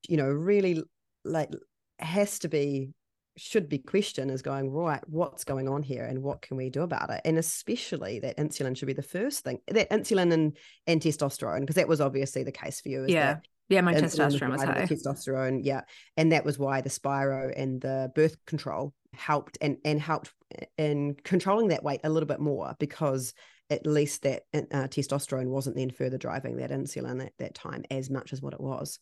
[0.08, 0.84] you know, really
[1.26, 1.50] like
[1.97, 2.93] has to be
[3.37, 6.81] should be questioned is going right what's going on here and what can we do
[6.81, 7.21] about it?
[7.25, 11.75] And especially that insulin should be the first thing that insulin and, and testosterone because
[11.75, 13.37] that was obviously the case for you yeah.
[13.69, 14.85] yeah my testosterone was high.
[14.85, 15.81] testosterone yeah.
[16.17, 20.33] And that was why the spiro and the birth control helped and and helped
[20.77, 23.33] in controlling that weight a little bit more because
[23.69, 28.09] at least that uh, testosterone wasn't then further driving that insulin at that time as
[28.09, 28.99] much as what it was.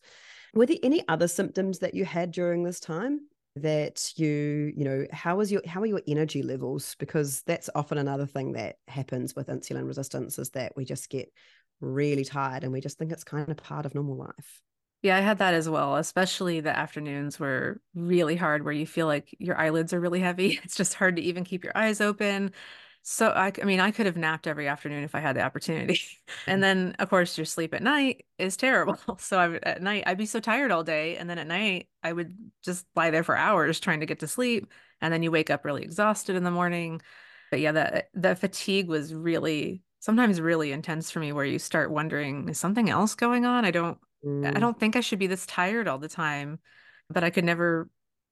[0.54, 3.20] Were there any other symptoms that you had during this time
[3.60, 6.96] that you, you know, how is your how are your energy levels?
[6.98, 11.32] Because that's often another thing that happens with insulin resistance is that we just get
[11.80, 14.60] really tired and we just think it's kind of part of normal life.
[15.02, 19.06] Yeah, I had that as well, especially the afternoons were really hard where you feel
[19.06, 20.60] like your eyelids are really heavy.
[20.64, 22.52] It's just hard to even keep your eyes open.
[23.02, 26.00] So I, I mean, I could have napped every afternoon if I had the opportunity.
[26.46, 26.60] and mm-hmm.
[26.60, 28.98] then, of course, your sleep at night is terrible.
[29.18, 32.12] So I, at night, I'd be so tired all day, and then at night, I
[32.12, 35.50] would just lie there for hours trying to get to sleep, and then you wake
[35.50, 37.00] up really exhausted in the morning.
[37.50, 41.90] But yeah, the the fatigue was really sometimes really intense for me, where you start
[41.90, 43.64] wondering, is something else going on?
[43.64, 44.46] I don't, mm.
[44.46, 46.58] I don't think I should be this tired all the time,
[47.08, 47.88] but I could never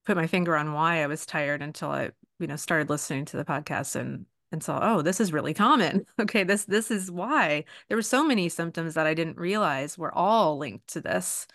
[0.06, 3.36] put my finger on why I was tired until I, you know, started listening to
[3.36, 6.04] the podcast and and so oh this is really common.
[6.20, 7.64] Okay this this is why.
[7.88, 11.46] There were so many symptoms that i didn't realize were all linked to this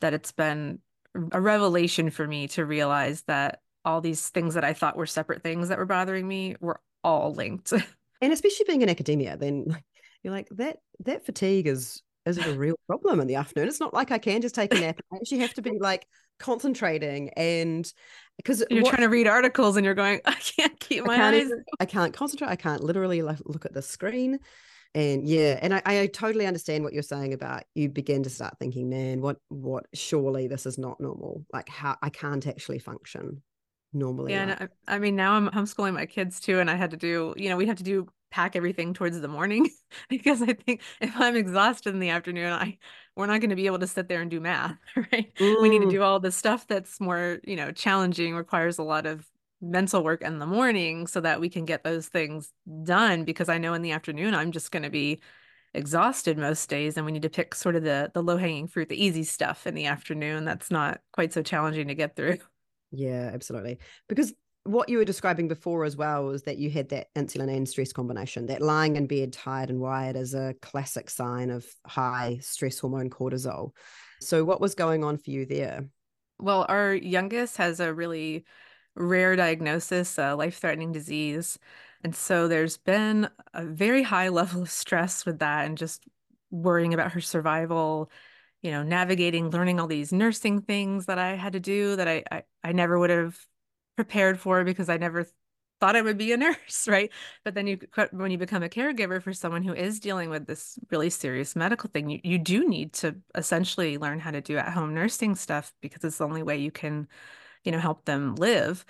[0.00, 0.80] that it's been
[1.32, 5.42] a revelation for me to realize that all these things that i thought were separate
[5.42, 7.72] things that were bothering me were all linked.
[8.22, 9.66] And especially being in academia then
[10.22, 13.68] you're like that that fatigue is is a real problem in the afternoon.
[13.68, 16.06] It's not like i can just take a nap i actually have to be like
[16.38, 17.92] concentrating and
[18.36, 21.36] because you're what, trying to read articles and you're going i can't keep my can't
[21.36, 22.48] eyes i can't concentrate.
[22.48, 24.38] I can't literally like look at the screen.
[24.96, 28.58] And yeah and I, I totally understand what you're saying about you begin to start
[28.60, 31.44] thinking man what what surely this is not normal.
[31.52, 33.42] Like how i can't actually function
[33.92, 34.70] normally yeah like.
[34.86, 37.48] I, I mean now i'm homeschooling my kids too and i had to do you
[37.48, 39.70] know we have to do pack everything towards the morning
[40.08, 42.78] because I think if I'm exhausted in the afternoon, I
[43.16, 45.32] we're not going to be able to sit there and do math, right?
[45.36, 45.62] Mm.
[45.62, 49.06] We need to do all the stuff that's more, you know, challenging, requires a lot
[49.06, 49.26] of
[49.60, 53.58] mental work in the morning so that we can get those things done because I
[53.58, 55.20] know in the afternoon I'm just going to be
[55.72, 59.02] exhausted most days and we need to pick sort of the the low-hanging fruit, the
[59.02, 62.38] easy stuff in the afternoon that's not quite so challenging to get through.
[62.90, 63.78] Yeah, absolutely.
[64.08, 64.32] Because
[64.64, 67.92] what you were describing before as well was that you had that insulin and stress
[67.92, 68.46] combination.
[68.46, 73.10] That lying in bed tired and wired is a classic sign of high stress hormone
[73.10, 73.72] cortisol.
[74.20, 75.84] So, what was going on for you there?
[76.38, 78.44] Well, our youngest has a really
[78.96, 81.58] rare diagnosis, a life threatening disease.
[82.02, 86.04] And so there's been a very high level of stress with that and just
[86.50, 88.10] worrying about her survival,
[88.62, 92.22] you know, navigating, learning all these nursing things that I had to do that I,
[92.30, 93.38] I, I never would have
[93.96, 95.26] prepared for because I never
[95.80, 97.10] thought I would be a nurse, right?
[97.44, 97.78] But then you
[98.12, 101.90] when you become a caregiver for someone who is dealing with this really serious medical
[101.90, 106.04] thing, you, you do need to essentially learn how to do at-home nursing stuff because
[106.04, 107.08] it's the only way you can,
[107.64, 108.84] you know, help them live.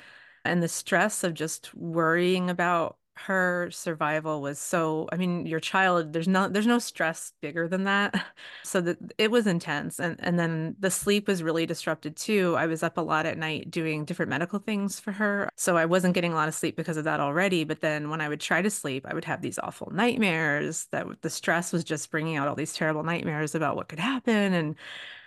[0.44, 6.12] And the stress of just worrying about her survival was so i mean your child
[6.12, 8.14] there's not there's no stress bigger than that.
[8.64, 12.56] So that it was intense and and then the sleep was really disrupted too.
[12.56, 15.84] I was up a lot at night doing different medical things for her so i
[15.84, 18.40] wasn't getting a lot of sleep because of that already but then when i would
[18.40, 22.36] try to sleep i would have these awful nightmares that the stress was just bringing
[22.36, 24.76] out all these terrible nightmares about what could happen and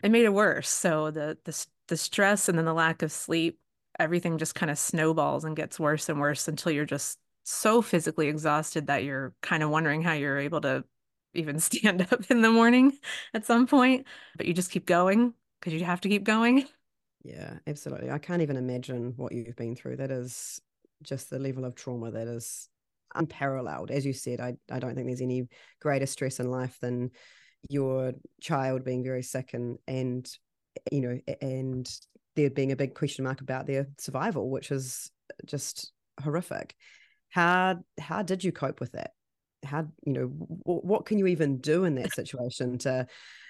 [0.03, 0.69] it made it worse.
[0.69, 3.59] So the the, the stress and then the lack of sleep
[3.99, 8.27] everything just kind of snowballs and gets worse and worse until you're just so physically
[8.27, 10.83] exhausted that you're kind of wondering how you're able to
[11.33, 12.91] even stand up in the morning
[13.33, 14.05] at some point,
[14.35, 16.65] but you just keep going because you have to keep going.
[17.23, 18.11] Yeah, absolutely.
[18.11, 19.95] I can't even imagine what you've been through.
[19.97, 20.61] That is
[21.03, 22.67] just the level of trauma that is
[23.15, 23.91] unparalleled.
[23.91, 25.47] As you said, I, I don't think there's any
[25.81, 27.11] greater stress in life than
[27.69, 30.29] your child being very sick and and
[30.91, 31.89] you know and
[32.35, 35.11] there being a big question mark about their survival, which is
[35.45, 36.75] just horrific.
[37.29, 39.09] How how did you cope with it?
[39.63, 43.07] How you know w- what can you even do in that situation to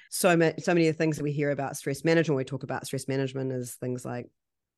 [0.10, 2.64] so many so many of the things that we hear about stress management we talk
[2.64, 4.28] about stress management is things like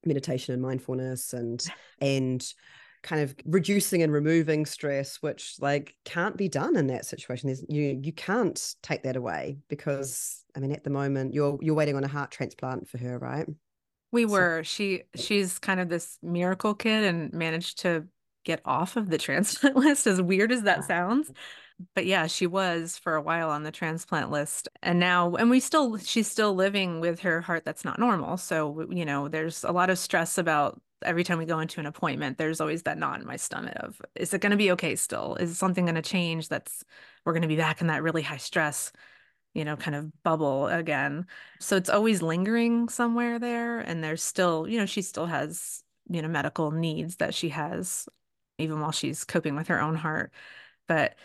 [0.05, 1.65] meditation and mindfulness and
[2.01, 2.53] and
[3.01, 7.47] kind of reducing and removing stress which like can't be done in that situation.
[7.47, 11.75] There's, you you can't take that away because i mean at the moment you're you're
[11.75, 13.47] waiting on a heart transplant for her right?
[14.11, 14.63] We were.
[14.63, 18.07] So, she she's kind of this miracle kid and managed to
[18.43, 21.31] get off of the transplant list as weird as that sounds
[21.95, 24.67] but yeah, she was for a while on the transplant list.
[24.83, 28.37] And now, and we still, she's still living with her heart that's not normal.
[28.37, 31.85] So, you know, there's a lot of stress about every time we go into an
[31.85, 34.95] appointment, there's always that knot in my stomach of, is it going to be okay
[34.95, 35.35] still?
[35.35, 36.83] Is something going to change that's,
[37.23, 38.91] we're going to be back in that really high stress,
[39.53, 41.25] you know, kind of bubble again.
[41.61, 43.79] So it's always lingering somewhere there.
[43.79, 48.09] And there's still, you know, she still has, you know, medical needs that she has
[48.59, 50.31] even while she's coping with her own heart.
[50.87, 51.15] But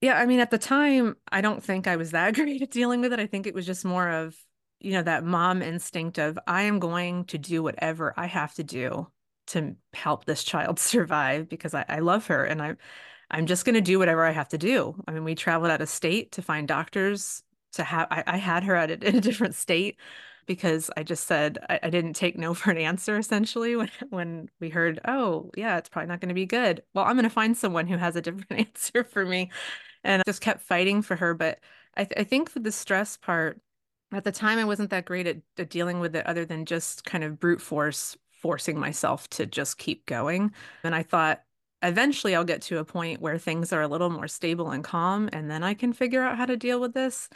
[0.00, 3.00] yeah, I mean, at the time, I don't think I was that great at dealing
[3.00, 3.20] with it.
[3.20, 4.36] I think it was just more of,
[4.80, 8.64] you know, that mom instinct of, I am going to do whatever I have to
[8.64, 9.08] do
[9.48, 12.76] to help this child survive because I, I love her and I,
[13.30, 14.94] I'm just going to do whatever I have to do.
[15.06, 18.64] I mean, we traveled out of state to find doctors to have, I, I had
[18.64, 19.98] her at a, in a different state
[20.46, 24.48] because I just said I, I, didn't take no for an answer essentially when when
[24.60, 26.82] we heard, oh yeah, it's probably not going to be good.
[26.94, 29.50] Well, I'm going to find someone who has a different answer for me
[30.04, 31.34] and I just kept fighting for her.
[31.34, 31.60] But
[31.96, 33.60] I, th- I think for the stress part,
[34.12, 37.04] at the time, I wasn't that great at, at dealing with it other than just
[37.04, 40.52] kind of brute force forcing myself to just keep going.
[40.82, 41.42] And I thought,
[41.82, 45.28] eventually I'll get to a point where things are a little more stable and calm,
[45.32, 47.28] and then I can figure out how to deal with this.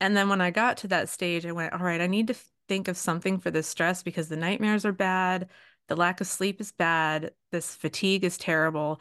[0.00, 2.36] And then when I got to that stage, I went, all right, I need to
[2.68, 5.48] think of something for this stress because the nightmares are bad,
[5.88, 9.00] the lack of sleep is bad, this fatigue is terrible.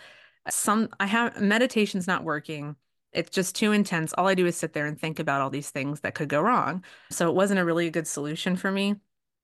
[0.49, 2.75] Some I have meditation's not working
[3.15, 4.13] it's just too intense.
[4.13, 6.41] All I do is sit there and think about all these things that could go
[6.41, 6.84] wrong.
[7.10, 8.95] So it wasn't a really good solution for me.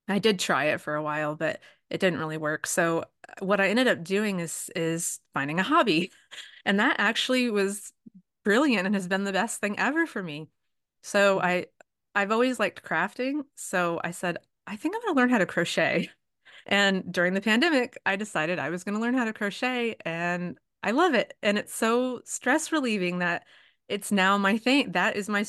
[0.08, 2.68] I did try it for a while, but it didn't really work.
[2.68, 3.06] So uh,
[3.40, 6.12] what I ended up doing is is finding a hobby.
[6.64, 7.92] And that actually was
[8.46, 10.48] brilliant and has been the best thing ever for me.
[11.02, 11.40] So.
[11.42, 11.68] I
[12.14, 14.38] I've always liked crafting, so I said
[14.68, 16.10] I think I'm going to learn how to crochet.
[16.68, 20.58] And during the pandemic, I decided I was going to learn how to crochet and
[20.84, 21.34] I love it.
[21.42, 23.46] And it's so stress relieving that
[23.90, 24.92] it's now my thing.
[24.92, 25.46] That is my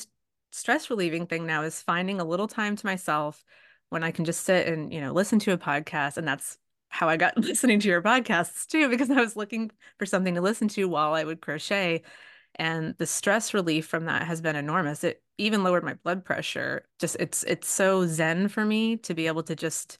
[0.51, 3.43] stress relieving thing now is finding a little time to myself
[3.89, 6.17] when I can just sit and, you know, listen to a podcast.
[6.17, 6.57] And that's
[6.89, 10.41] how I got listening to your podcasts too, because I was looking for something to
[10.41, 12.01] listen to while I would crochet.
[12.55, 15.03] And the stress relief from that has been enormous.
[15.03, 16.85] It even lowered my blood pressure.
[16.99, 19.97] Just it's it's so zen for me to be able to just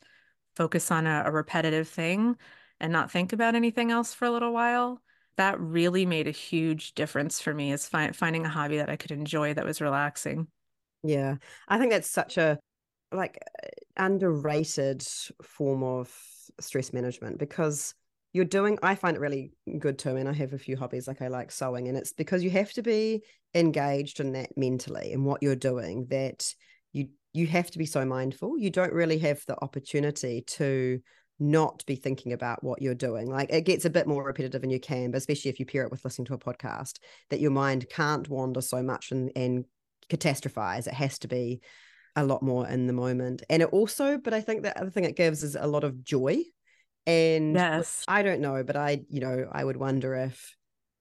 [0.56, 2.38] focus on a, a repetitive thing
[2.80, 5.02] and not think about anything else for a little while
[5.36, 8.96] that really made a huge difference for me is fi- finding a hobby that I
[8.96, 10.48] could enjoy that was relaxing.
[11.04, 11.38] Yeah.
[11.68, 12.60] I think that's such a
[13.12, 13.40] like
[13.98, 15.04] underrated
[15.42, 16.16] form of
[16.60, 17.96] stress management because
[18.34, 21.22] you're doing I find it really good too and I have a few hobbies like
[21.22, 25.26] I like sewing and it's because you have to be engaged in that mentally and
[25.26, 26.54] what you're doing that
[26.92, 31.00] you you have to be so mindful you don't really have the opportunity to
[31.40, 33.30] not be thinking about what you're doing.
[33.30, 35.84] Like it gets a bit more repetitive and you can, but especially if you pair
[35.84, 39.66] it with listening to a podcast, that your mind can't wander so much and, and
[40.10, 40.88] catastrophize.
[40.88, 41.62] It has to be
[42.16, 43.44] a lot more in the moment.
[43.50, 46.04] And it also, but I think the other thing it gives is a lot of
[46.04, 46.44] joy.
[47.06, 48.04] And yes.
[48.08, 50.56] I don't know, but I, you know, I would wonder if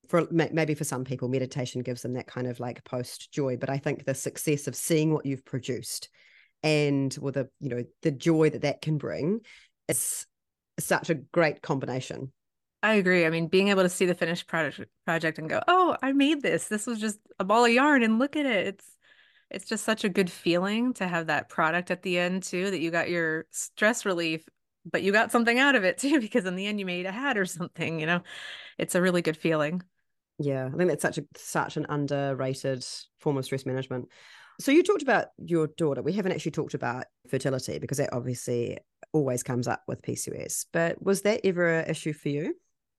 [0.09, 3.71] for maybe for some people meditation gives them that kind of like post joy but
[3.71, 6.11] i think the success of seeing what you've produced
[6.63, 9.41] and with the you know the joy that that can bring
[9.89, 10.27] is
[10.79, 12.33] such a great combination.
[12.83, 13.27] I agree.
[13.27, 16.43] I mean, being able to see the finished project project and go, "Oh, I made
[16.43, 16.69] this.
[16.69, 18.97] This was just a ball of yarn and look at it." It's
[19.51, 22.81] it's just such a good feeling to have that product at the end too that
[22.81, 24.45] you got your stress relief,
[24.85, 27.13] but you got something out of it too because in the end you made a
[27.13, 28.23] hat or something, you know.
[28.79, 29.83] It's a really good feeling.
[30.39, 32.85] Yeah, I think that's such a such an underrated
[33.21, 34.09] form of stress management.
[34.61, 36.03] So you talked about your daughter.
[36.03, 38.79] We haven't actually talked about fertility because that obviously
[39.13, 40.67] always comes up with PCOS.
[40.73, 42.55] But was that ever an issue for you?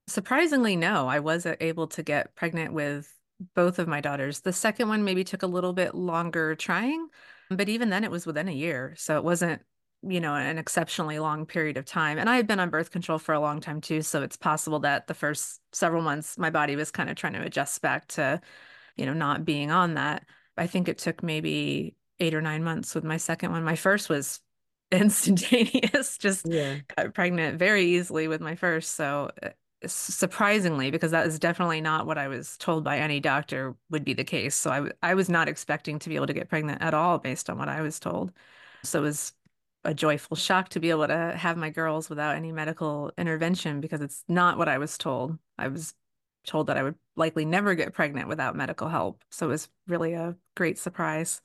[0.08, 1.08] Surprisingly, no.
[1.08, 3.12] I was uh, able to get pregnant with
[3.56, 4.42] both of my daughters.
[4.42, 7.08] The second one maybe took a little bit longer trying,
[7.50, 8.94] but even then it was within a year.
[8.98, 9.62] So it wasn't,
[10.08, 12.18] you know, an exceptionally long period of time.
[12.18, 14.02] And I had been on birth control for a long time too.
[14.02, 17.42] So it's possible that the first several months my body was kind of trying to
[17.42, 18.42] adjust back to,
[18.96, 20.26] you know, not being on that.
[20.58, 23.64] I think it took maybe eight or nine months with my second one.
[23.64, 24.40] My first was
[24.92, 26.78] instantaneous, just yeah.
[26.96, 28.92] got pregnant very easily with my first.
[28.92, 29.50] So uh,
[29.86, 34.14] surprisingly, because that is definitely not what I was told by any doctor would be
[34.14, 34.56] the case.
[34.56, 37.50] So I, I was not expecting to be able to get pregnant at all based
[37.50, 38.32] on what I was told.
[38.84, 39.34] So it was
[39.86, 44.02] a joyful shock to be able to have my girls without any medical intervention because
[44.02, 45.38] it's not what I was told.
[45.58, 45.94] I was
[46.46, 49.24] told that I would likely never get pregnant without medical help.
[49.30, 51.42] So it was really a great surprise.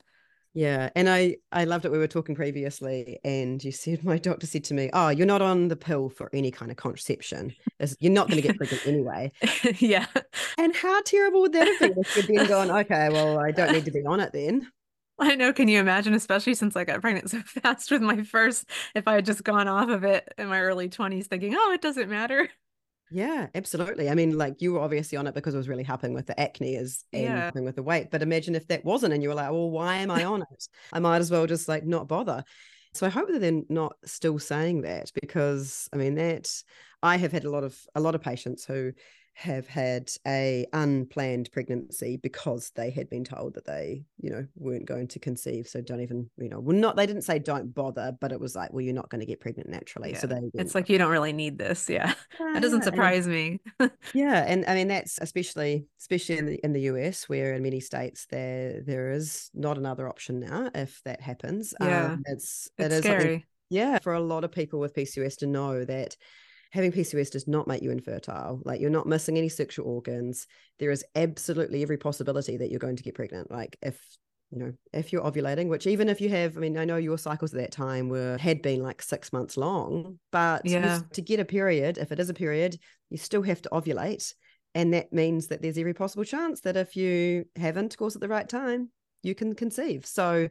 [0.53, 1.91] Yeah, and I I loved it.
[1.91, 5.41] We were talking previously, and you said my doctor said to me, "Oh, you're not
[5.41, 7.53] on the pill for any kind of contraception.
[7.99, 9.31] You're not going to get pregnant anyway."
[9.77, 10.07] yeah.
[10.57, 13.71] And how terrible would that have been if you'd been going, "Okay, well, I don't
[13.71, 14.67] need to be on it then."
[15.19, 15.53] I know.
[15.53, 19.15] Can you imagine, especially since I got pregnant so fast with my first, if I
[19.15, 22.49] had just gone off of it in my early 20s thinking, oh, it doesn't matter.
[23.11, 24.09] Yeah, absolutely.
[24.09, 26.39] I mean, like you were obviously on it because it was really helping with the
[26.39, 27.41] acne is and yeah.
[27.43, 28.11] helping with the weight.
[28.11, 30.67] But imagine if that wasn't and you were like, well, why am I on it?
[30.93, 32.43] I might as well just like not bother.
[32.93, 36.51] So I hope that they're not still saying that because I mean that
[37.01, 38.93] I have had a lot of a lot of patients who
[39.39, 44.85] have had a unplanned pregnancy because they had been told that they you know weren't
[44.85, 45.65] going to conceive.
[45.65, 48.53] So don't even you know well not they didn't say don't bother but it was
[48.53, 50.11] like well you're not going to get pregnant naturally.
[50.11, 50.19] Yeah.
[50.19, 51.89] so they it's like you don't really need this.
[51.89, 53.59] Yeah, yeah that doesn't surprise and, me.
[54.13, 57.79] Yeah and i mean that's especially especially in the in the us where in many
[57.79, 61.73] states there there is not another option now if that happens.
[61.79, 63.47] Yeah um, it's, it's it is scary.
[63.69, 66.17] yeah for a lot of people with pcos to know that
[66.71, 68.61] having PCOS does not make you infertile.
[68.63, 70.47] Like you're not missing any sexual organs.
[70.79, 73.51] There is absolutely every possibility that you're going to get pregnant.
[73.51, 73.99] Like if
[74.51, 77.17] you know if you're ovulating which even if you have i mean i know your
[77.17, 81.01] cycles at that time were had been like six months long but yeah.
[81.13, 82.75] to get a period if it is a period
[83.09, 84.33] you still have to ovulate
[84.75, 88.27] and that means that there's every possible chance that if you have intercourse at the
[88.27, 88.89] right time
[89.21, 90.49] you can conceive so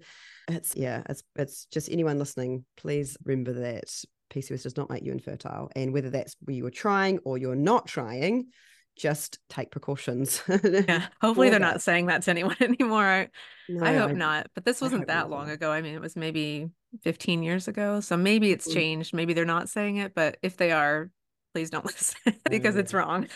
[0.49, 3.91] it's yeah it's it's just anyone listening please remember that
[4.31, 5.71] PCOS does not make you infertile.
[5.75, 8.49] And whether that's where you are trying or you're not trying,
[8.97, 10.43] just take precautions.
[10.65, 11.07] yeah.
[11.21, 11.65] Hopefully they're that.
[11.65, 13.05] not saying that to anyone anymore.
[13.05, 13.29] I,
[13.69, 14.49] no, I hope I, not.
[14.55, 15.71] But this wasn't that long ago.
[15.71, 16.69] I mean, it was maybe
[17.03, 18.01] 15 years ago.
[18.01, 18.79] So maybe it's mm-hmm.
[18.79, 19.15] changed.
[19.15, 20.15] Maybe they're not saying it.
[20.15, 21.11] But if they are,
[21.55, 23.29] please don't listen because it's wrong.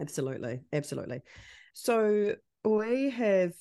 [0.00, 0.60] Absolutely.
[0.72, 1.20] Absolutely.
[1.74, 2.34] So
[2.64, 3.52] we have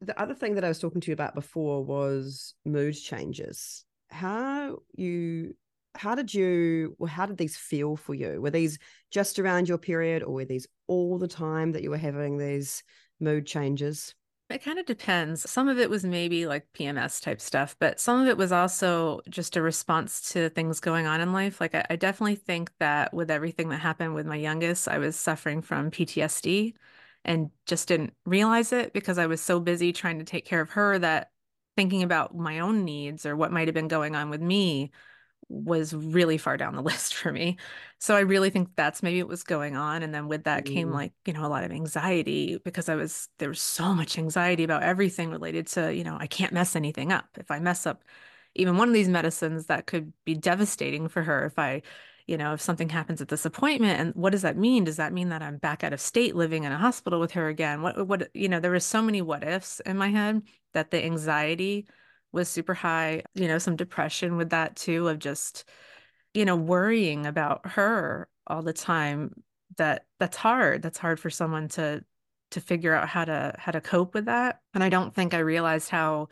[0.00, 3.84] the other thing that I was talking to you about before was mood changes.
[4.08, 5.54] How you
[5.94, 8.78] how did you well, how did these feel for you were these
[9.10, 12.82] just around your period or were these all the time that you were having these
[13.20, 14.14] mood changes
[14.50, 15.48] it kind of depends.
[15.48, 19.20] Some of it was maybe like PMS type stuff, but some of it was also
[19.30, 21.60] just a response to things going on in life.
[21.60, 25.14] Like, I, I, definitely think that with everything that happened with my youngest, I was
[25.16, 26.74] suffering from PTSD
[27.24, 30.70] and just didn't realize it because I was so busy trying to take care of
[30.70, 31.30] her that
[31.76, 34.90] thinking about my own needs or what might have been going on with me
[35.50, 37.58] was really far down the list for me.
[37.98, 40.02] So I really think that's maybe what was going on.
[40.02, 40.72] And then with that mm.
[40.72, 44.16] came like, you know, a lot of anxiety because I was, there was so much
[44.16, 47.26] anxiety about everything related to, you know, I can't mess anything up.
[47.36, 48.04] If I mess up
[48.54, 51.44] even one of these medicines, that could be devastating for her.
[51.46, 51.82] If I,
[52.26, 54.84] you know, if something happens at this appointment and what does that mean?
[54.84, 57.48] Does that mean that I'm back out of state living in a hospital with her
[57.48, 57.82] again?
[57.82, 60.42] What, what, you know, there was so many what ifs in my head
[60.72, 61.86] that the anxiety
[62.32, 65.64] was super high, you know, some depression with that too, of just,
[66.34, 69.42] you know, worrying about her all the time.
[69.76, 70.82] That that's hard.
[70.82, 72.04] That's hard for someone to
[72.50, 74.60] to figure out how to how to cope with that.
[74.74, 76.28] And I don't think I realized how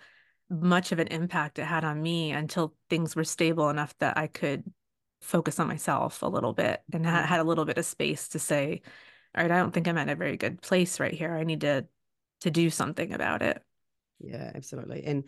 [0.51, 4.27] much of an impact it had on me until things were stable enough that I
[4.27, 4.65] could
[5.21, 7.27] focus on myself a little bit and ha- mm-hmm.
[7.27, 8.83] had a little bit of space to say,
[9.37, 11.35] all right, I don't think I'm at a very good place right here.
[11.35, 11.87] I need to
[12.43, 13.63] to do something about it.
[14.21, 15.05] Yeah, absolutely.
[15.05, 15.25] And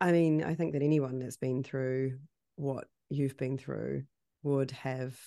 [0.00, 2.18] I mean, I think that anyone that's been through
[2.56, 4.04] what you've been through
[4.42, 5.18] would have,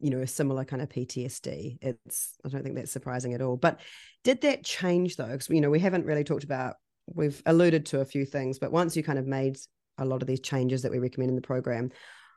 [0.00, 1.78] you know, a similar kind of PTSD.
[1.80, 3.56] It's, I don't think that's surprising at all.
[3.56, 3.80] But
[4.24, 5.26] did that change though?
[5.26, 6.76] Because, you know, we haven't really talked about,
[7.06, 9.58] we've alluded to a few things, but once you kind of made
[9.98, 11.90] a lot of these changes that we recommend in the program,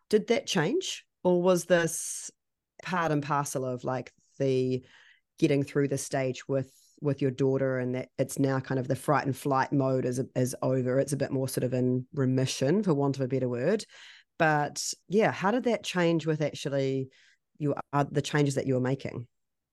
[0.10, 1.06] did that change?
[1.24, 2.32] Or was this
[2.84, 4.84] part and parcel of like the
[5.38, 6.72] getting through the stage with
[7.02, 10.22] with your daughter and that it's now kind of the fright and flight mode is
[10.36, 11.00] is over.
[11.00, 13.86] It's a bit more sort of in remission for want of a better word.
[14.38, 17.10] But yeah how did that change with actually
[17.58, 19.28] you are uh, the changes that you were making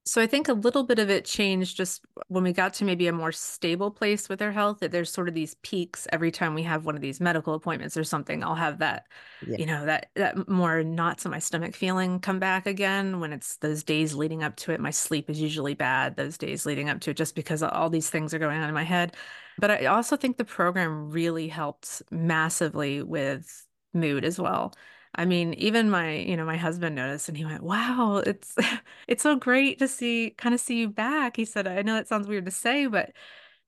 [0.07, 3.07] So I think a little bit of it changed just when we got to maybe
[3.07, 6.55] a more stable place with our health, that there's sort of these peaks every time
[6.55, 8.41] we have one of these medical appointments or something.
[8.41, 9.07] I'll have that,
[9.45, 9.57] yeah.
[9.57, 13.57] you know, that that more knots in my stomach feeling come back again when it's
[13.57, 14.79] those days leading up to it.
[14.79, 18.09] My sleep is usually bad those days leading up to it just because all these
[18.09, 19.13] things are going on in my head.
[19.59, 24.73] But I also think the program really helped massively with mood as well.
[25.17, 28.55] I mean, even my, you know, my husband noticed and he went, "Wow, it's
[29.07, 32.07] it's so great to see kind of see you back." He said, "I know that
[32.07, 33.13] sounds weird to say, but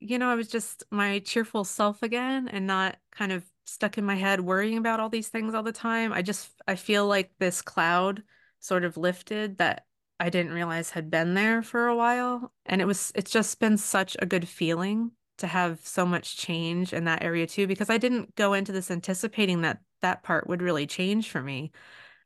[0.00, 4.04] you know, I was just my cheerful self again and not kind of stuck in
[4.04, 6.12] my head worrying about all these things all the time.
[6.12, 8.22] I just I feel like this cloud
[8.60, 9.86] sort of lifted that
[10.18, 13.76] I didn't realize had been there for a while, and it was it's just been
[13.78, 17.98] such a good feeling to have so much change in that area too because I
[17.98, 21.72] didn't go into this anticipating that that part would really change for me.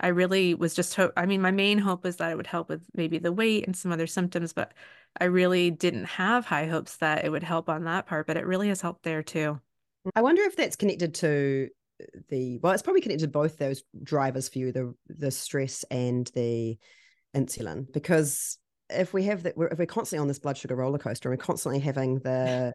[0.01, 2.69] I really was just hope I mean my main hope was that it would help
[2.69, 4.73] with maybe the weight and some other symptoms but
[5.21, 8.47] I really didn't have high hopes that it would help on that part but it
[8.47, 9.61] really has helped there too.
[10.15, 11.69] I wonder if that's connected to
[12.03, 15.85] uh, the well it's probably connected to both those drivers for you the the stress
[15.91, 16.77] and the
[17.35, 18.59] insulin because
[18.91, 21.45] if we have that if we're constantly on this blood sugar roller coaster and we're
[21.45, 22.73] constantly having the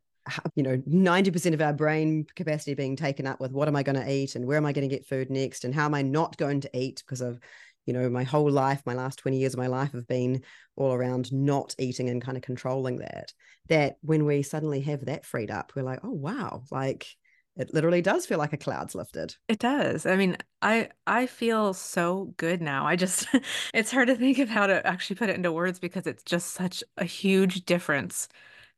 [0.56, 3.96] you know 90% of our brain capacity being taken up with what am i going
[3.96, 4.36] to eat?
[4.36, 5.66] And where am i going to get food next?
[5.66, 7.04] And how am i not going to eat?
[7.06, 7.40] Because of
[7.86, 10.44] you know my whole life my last 20 years of my life have been
[10.76, 13.34] all around not eating and kind of controlling that
[13.68, 16.64] that when we suddenly have that freed up we're like oh wow.
[16.70, 17.08] Like
[17.56, 19.36] it literally does feel like a cloud's lifted.
[19.48, 20.06] It does.
[20.06, 22.86] I mean i i feel so good now.
[22.86, 23.28] I just
[23.74, 26.54] it's hard to think of how to actually put it into words because it's just
[26.54, 28.28] such a huge difference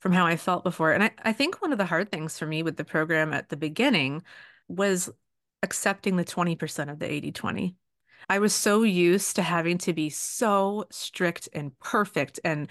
[0.02, 0.92] from how I felt before.
[0.92, 3.50] And I, I think one of the hard things for me with the program at
[3.50, 4.24] the beginning
[4.68, 5.10] was
[5.64, 7.76] accepting the 20% of the 80 20.
[8.30, 12.68] I was so used to having to be so strict and perfect and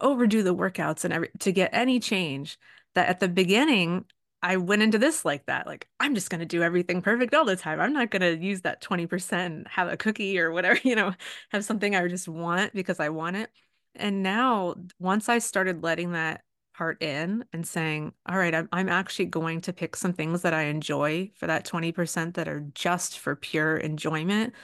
[0.00, 2.58] overdo the workouts and every, to get any change
[2.94, 4.04] that at the beginning
[4.42, 5.66] I went into this like that.
[5.66, 7.78] Like, I'm just going to do everything perfect all the time.
[7.78, 11.12] I'm not going to use that 20% and have a cookie or whatever, you know,
[11.50, 13.50] have something I just want because I want it.
[13.94, 16.42] And now, once I started letting that
[16.80, 20.54] part in and saying, all right, I'm, I'm actually going to pick some things that
[20.54, 24.54] I enjoy for that 20% that are just for pure enjoyment,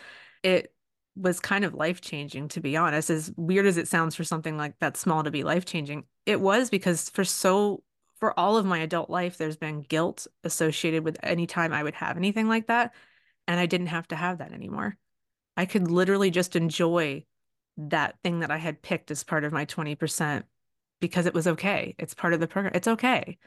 [0.43, 0.73] it
[1.15, 3.11] was kind of life changing, to be honest.
[3.11, 6.41] As weird as it sounds for something like that small to be life changing, it
[6.41, 7.83] was because for so
[8.19, 11.97] for all of my adult life, there's been guilt associated with any time I would
[11.97, 12.95] have anything like that.
[13.47, 14.97] And I didn't have to have that anymore.
[15.55, 17.27] I could literally just enjoy
[17.77, 20.45] that thing that I had picked as part of my 20%
[21.01, 21.95] because it was okay.
[21.99, 22.75] It's part of the program.
[22.75, 23.39] It's okay.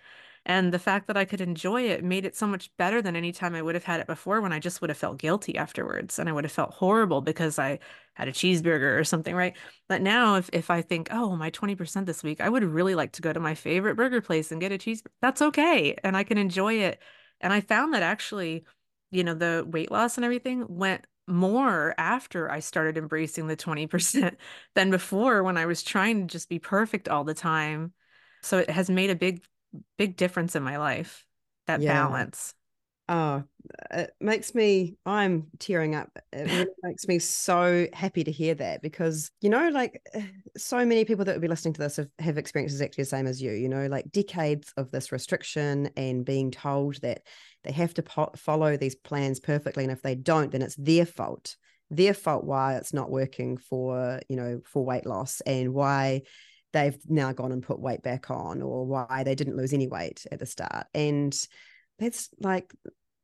[0.45, 3.31] And the fact that I could enjoy it made it so much better than any
[3.31, 6.17] time I would have had it before when I just would have felt guilty afterwards
[6.17, 7.79] and I would have felt horrible because I
[8.13, 9.55] had a cheeseburger or something, right?
[9.87, 13.11] But now if, if I think, oh, my 20% this week, I would really like
[13.13, 15.03] to go to my favorite burger place and get a cheese.
[15.21, 15.95] That's okay.
[16.03, 16.99] And I can enjoy it.
[17.41, 18.65] And I found that actually,
[19.11, 24.37] you know, the weight loss and everything went more after I started embracing the 20%
[24.75, 27.93] than before when I was trying to just be perfect all the time.
[28.41, 29.43] So it has made a big,
[29.97, 31.25] big difference in my life,
[31.67, 32.07] that yeah.
[32.07, 32.53] balance.
[33.09, 33.43] Oh,
[33.91, 36.11] uh, it makes me, I'm tearing up.
[36.31, 40.21] It really makes me so happy to hear that because, you know, like eh,
[40.55, 43.25] so many people that would be listening to this have, have experienced exactly the same
[43.25, 47.23] as you, you know, like decades of this restriction and being told that
[47.63, 49.83] they have to po- follow these plans perfectly.
[49.83, 51.55] And if they don't, then it's their fault,
[51.89, 56.21] their fault why it's not working for, you know, for weight loss and why
[56.71, 60.25] they've now gone and put weight back on or why they didn't lose any weight
[60.31, 60.87] at the start.
[60.93, 61.35] And
[61.97, 62.73] that's like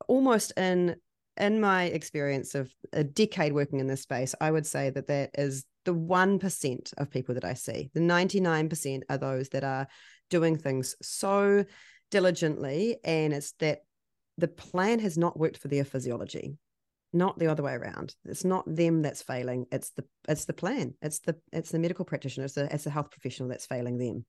[0.08, 0.96] almost in
[1.38, 5.32] in my experience of a decade working in this space, I would say that that
[5.34, 7.92] is the 1% of people that I see.
[7.94, 9.88] The 99% are those that are
[10.30, 11.66] doing things so
[12.10, 12.98] diligently.
[13.04, 13.80] And it's that
[14.38, 16.58] the plan has not worked for their physiology,
[17.14, 18.16] not the other way around.
[18.26, 19.66] It's not them that's failing.
[19.72, 20.94] It's the it's the plan.
[21.02, 22.46] It's the it's the medical practitioner.
[22.46, 24.26] It's the, it's the health professional that's failing them.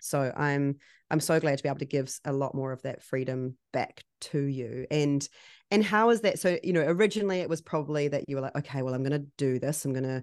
[0.00, 0.76] So I'm
[1.10, 4.02] I'm so glad to be able to give a lot more of that freedom back
[4.22, 4.86] to you.
[4.90, 5.26] And
[5.70, 6.38] and how is that?
[6.38, 9.20] So you know, originally it was probably that you were like, okay, well, I'm going
[9.20, 9.84] to do this.
[9.84, 10.22] I'm going to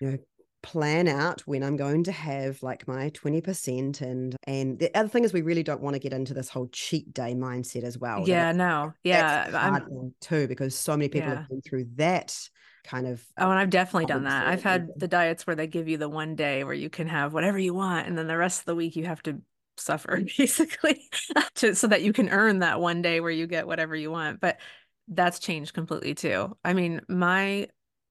[0.00, 0.18] you know
[0.62, 5.24] plan out when I'm going to have like my 20% and and the other thing
[5.24, 8.24] is we really don't want to get into this whole cheat day mindset as well.
[8.26, 8.92] Yeah, no.
[9.04, 9.50] Yeah.
[9.54, 11.36] I'm too because so many people yeah.
[11.36, 12.36] have been through that
[12.84, 15.88] kind of oh and i've definitely done that i've had the diets where they give
[15.88, 18.60] you the one day where you can have whatever you want and then the rest
[18.60, 19.42] of the week you have to
[19.76, 21.02] suffer basically
[21.54, 24.40] to, so that you can earn that one day where you get whatever you want
[24.40, 24.58] but
[25.08, 27.68] that's changed completely too i mean my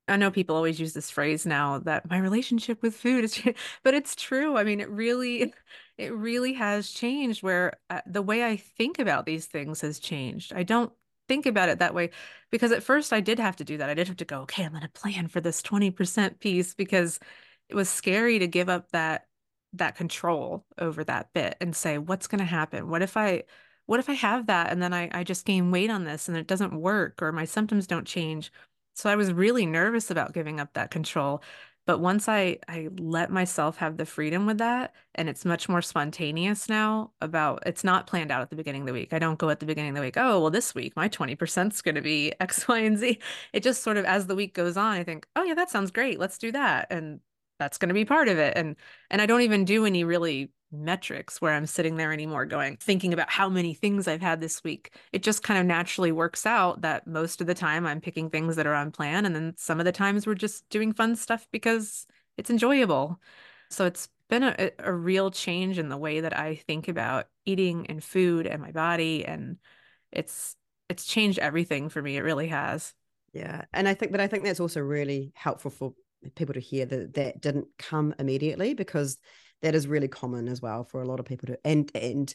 [0.07, 3.41] I know people always use this phrase now that my relationship with food is,
[3.83, 4.57] but it's true.
[4.57, 5.53] I mean, it really,
[5.97, 10.53] it really has changed where uh, the way I think about these things has changed.
[10.53, 10.91] I don't
[11.27, 12.11] think about it that way
[12.51, 13.89] because at first I did have to do that.
[13.89, 17.19] I did have to go, okay, I'm going to plan for this 20% piece because
[17.69, 19.27] it was scary to give up that
[19.73, 22.89] that control over that bit and say, what's going to happen?
[22.89, 23.43] What if I
[23.85, 26.37] what if I have that and then I, I just gain weight on this and
[26.37, 28.51] it doesn't work or my symptoms don't change?
[28.97, 31.43] So I was really nervous about giving up that control.
[31.85, 35.81] But once I I let myself have the freedom with that, and it's much more
[35.83, 39.13] spontaneous now about it's not planned out at the beginning of the week.
[39.13, 41.73] I don't go at the beginning of the week, oh, well, this week my 20%
[41.73, 43.19] is going to be X, Y, and Z.
[43.53, 45.91] It just sort of as the week goes on, I think, oh yeah, that sounds
[45.91, 46.19] great.
[46.19, 46.87] Let's do that.
[46.89, 47.19] And
[47.59, 48.57] that's going to be part of it.
[48.57, 48.75] And
[49.11, 53.13] and I don't even do any really metrics where I'm sitting there anymore going, thinking
[53.13, 54.93] about how many things I've had this week.
[55.13, 58.55] It just kind of naturally works out that most of the time I'm picking things
[58.55, 59.25] that are on plan.
[59.25, 62.05] And then some of the times we're just doing fun stuff because
[62.37, 63.19] it's enjoyable.
[63.69, 67.87] So it's been a, a real change in the way that I think about eating
[67.87, 69.25] and food and my body.
[69.25, 69.57] And
[70.11, 70.55] it's,
[70.89, 72.17] it's changed everything for me.
[72.17, 72.93] It really has.
[73.33, 73.65] Yeah.
[73.73, 75.93] And I think, but I think that's also really helpful for
[76.35, 79.17] people to hear that that didn't come immediately because
[79.61, 82.33] that is really common as well for a lot of people to and and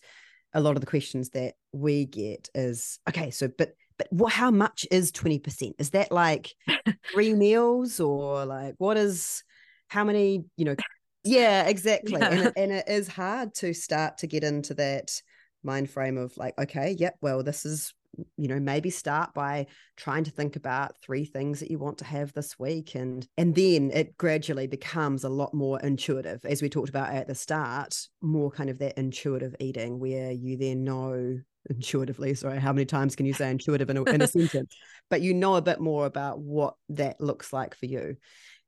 [0.54, 4.50] a lot of the questions that we get is okay so but but what how
[4.50, 6.54] much is 20% is that like
[7.12, 9.44] three meals or like what is
[9.88, 10.76] how many you know?
[11.24, 12.18] Yeah exactly.
[12.18, 12.28] Yeah.
[12.30, 15.12] And, it, and it is hard to start to get into that
[15.62, 17.94] mind frame of like okay yep well this is
[18.36, 22.04] you know maybe start by trying to think about three things that you want to
[22.04, 26.44] have this week and and then it gradually becomes a lot more intuitive.
[26.44, 30.56] As we talked about at the start more kind of that intuitive eating where you
[30.56, 31.38] then know
[31.70, 34.76] intuitively sorry how many times can you say intuitive in a, in a sentence?
[35.08, 38.16] But you know a bit more about what that looks like for you.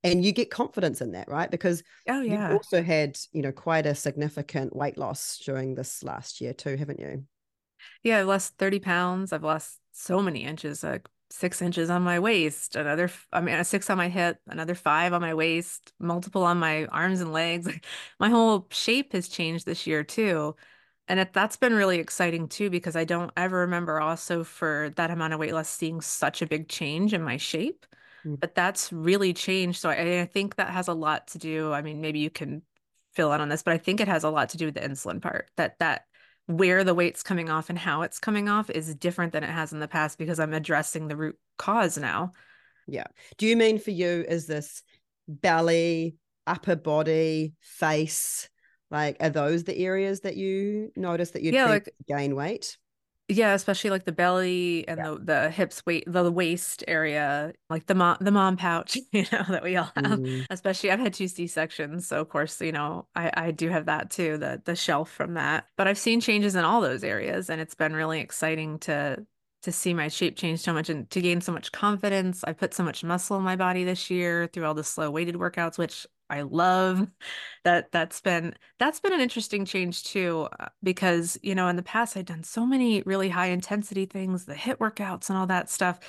[0.03, 1.51] And you get confidence in that right?
[1.51, 2.49] Because oh yeah.
[2.49, 6.77] you also had you know quite a significant weight loss during this last year too
[6.77, 7.25] haven't you
[8.03, 9.33] yeah, I've lost 30 pounds.
[9.33, 13.65] I've lost so many inches, like six inches on my waist, another, I mean, a
[13.65, 17.69] six on my hip, another five on my waist, multiple on my arms and legs.
[18.21, 20.55] my whole shape has changed this year too.
[21.09, 25.11] And it, that's been really exciting too, because I don't ever remember also for that
[25.11, 27.85] amount of weight loss seeing such a big change in my shape.
[28.25, 28.41] Mm.
[28.41, 29.81] But that's really changed.
[29.81, 31.73] So I, I think that has a lot to do.
[31.73, 32.63] I mean, maybe you can
[33.13, 34.81] fill in on this, but I think it has a lot to do with the
[34.81, 35.51] insulin part.
[35.57, 36.07] That that
[36.47, 39.73] where the weight's coming off and how it's coming off is different than it has
[39.73, 42.33] in the past because I'm addressing the root cause now.
[42.87, 43.07] Yeah.
[43.39, 44.83] Do you mean for you is this
[45.27, 46.17] belly,
[46.47, 48.49] upper body, face?
[48.91, 52.77] Like are those the areas that you notice that you yeah, like, gain weight?
[53.29, 55.11] Yeah, especially like the belly and yeah.
[55.11, 59.45] the the hips, weight, the waist area, like the mom the mom pouch, you know,
[59.49, 60.19] that we all have.
[60.21, 60.47] Mm.
[60.51, 63.87] Especially, I've had two C sections, so of course, you know, I I do have
[63.87, 65.67] that too, the the shelf from that.
[65.77, 69.25] But I've seen changes in all those areas, and it's been really exciting to
[69.63, 72.45] to see my shape change so much and to gain so much confidence.
[72.45, 75.37] I put so much muscle in my body this year through all the slow weighted
[75.37, 77.07] workouts, which I love
[77.65, 81.83] that that's been that's been an interesting change too uh, because you know in the
[81.83, 85.71] past I'd done so many really high intensity things the HIIT workouts and all that
[85.71, 86.01] stuff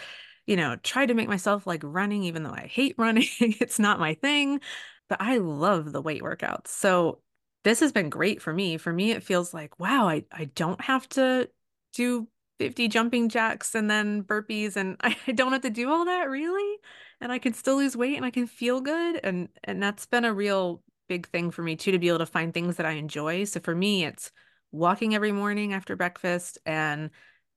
[0.45, 3.99] you know tried to make myself like running even though I hate running it's not
[3.99, 4.61] my thing
[5.09, 6.69] but I love the weight workouts.
[6.69, 7.21] So
[7.63, 8.77] this has been great for me.
[8.77, 11.49] For me it feels like wow I I don't have to
[11.93, 12.27] do
[12.59, 16.77] 50 jumping jacks and then burpees and I don't have to do all that really
[17.25, 20.25] and I can still lose weight and I can feel good and and that's been
[20.25, 22.91] a real big thing for me too to be able to find things that I
[22.91, 23.45] enjoy.
[23.45, 24.31] So for me it's
[24.71, 27.09] walking every morning after breakfast and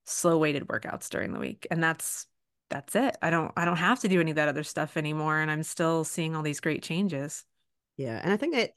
[0.06, 2.26] slow weighted workouts during the week and that's
[2.70, 3.18] that's it.
[3.20, 5.62] I don't I don't have to do any of that other stuff anymore and I'm
[5.62, 7.44] still seeing all these great changes.
[7.98, 8.70] Yeah, and I think that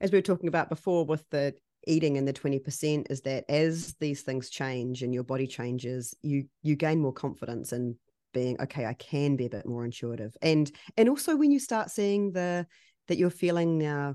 [0.00, 1.54] as we were talking about before with the
[1.86, 6.44] eating and the 20% is that as these things change and your body changes you
[6.62, 7.96] you gain more confidence and
[8.32, 11.90] being okay i can be a bit more intuitive and and also when you start
[11.90, 12.66] seeing the
[13.08, 14.14] that you're feeling now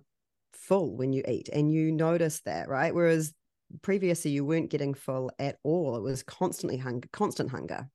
[0.54, 3.34] full when you eat and you notice that right whereas
[3.82, 7.90] previously you weren't getting full at all it was constantly hunger constant hunger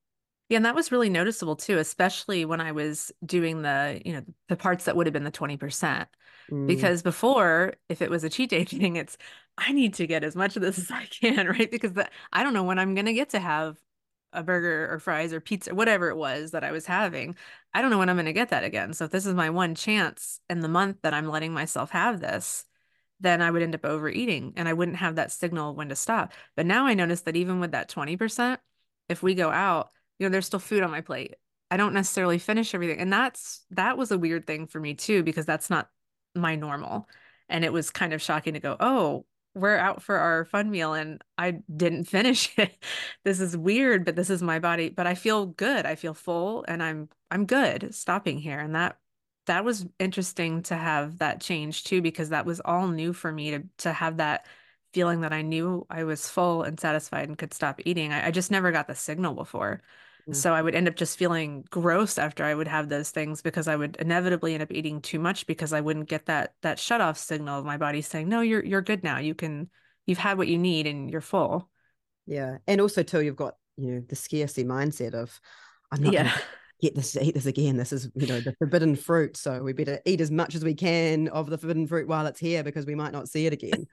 [0.50, 4.22] yeah, and that was really noticeable too, especially when I was doing the, you know,
[4.48, 6.06] the parts that would have been the 20%.
[6.50, 6.66] Mm.
[6.66, 9.16] Because before, if it was a cheat day thing, it's
[9.56, 11.70] I need to get as much of this as I can, right?
[11.70, 13.76] Because the, I don't know when I'm going to get to have
[14.32, 17.36] a burger or fries or pizza, whatever it was that I was having.
[17.74, 18.92] I don't know when I'm going to get that again.
[18.92, 22.20] So if this is my one chance in the month that I'm letting myself have
[22.20, 22.64] this,
[23.20, 26.32] then I would end up overeating and I wouldn't have that signal when to stop.
[26.56, 28.58] But now I notice that even with that 20%,
[29.08, 31.34] if we go out, you know, there's still food on my plate.
[31.70, 32.98] I don't necessarily finish everything.
[32.98, 35.88] And that's that was a weird thing for me too, because that's not
[36.34, 37.08] my normal.
[37.48, 40.94] And it was kind of shocking to go, oh, we're out for our fun meal
[40.94, 42.84] and I didn't finish it.
[43.24, 44.88] this is weird, but this is my body.
[44.90, 45.86] But I feel good.
[45.86, 48.58] I feel full and I'm I'm good stopping here.
[48.58, 48.98] And that
[49.46, 53.50] that was interesting to have that change too, because that was all new for me
[53.52, 54.46] to to have that
[54.92, 58.12] feeling that I knew I was full and satisfied and could stop eating.
[58.12, 59.82] I, I just never got the signal before.
[60.28, 60.34] Mm.
[60.34, 63.68] So I would end up just feeling gross after I would have those things because
[63.68, 67.00] I would inevitably end up eating too much because I wouldn't get that that shut
[67.00, 69.18] off signal of my body saying, "No, you're you're good now.
[69.18, 69.70] You can
[70.06, 71.68] you've had what you need and you're full."
[72.26, 72.58] Yeah.
[72.66, 75.38] And also too you've got, you know, the scarcity mindset of
[75.90, 76.36] I'm not yeah.
[76.80, 77.76] get this eat this again.
[77.76, 79.36] This is, you know, the forbidden fruit.
[79.36, 82.40] So we better eat as much as we can of the forbidden fruit while it's
[82.40, 83.86] here because we might not see it again.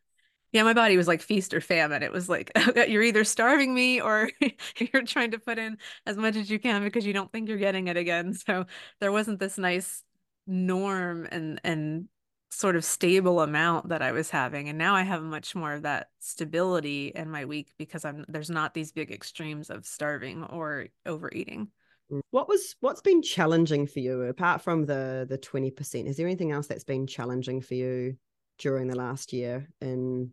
[0.54, 2.04] Yeah, my body was like feast or famine.
[2.04, 2.52] It was like
[2.88, 4.30] you're either starving me or
[4.94, 7.58] you're trying to put in as much as you can because you don't think you're
[7.58, 8.34] getting it again.
[8.34, 8.66] So
[9.00, 10.04] there wasn't this nice
[10.46, 12.08] norm and and
[12.50, 14.70] sort of stable amount that I was having.
[14.70, 18.50] And now I have much more of that stability in my week because I'm there's
[18.50, 21.70] not these big extremes of starving or overeating.
[22.12, 22.22] Mm.
[22.32, 26.08] What was what's been challenging for you apart from the the 20%?
[26.08, 28.18] Is there anything else that's been challenging for you
[28.58, 30.32] during the last year in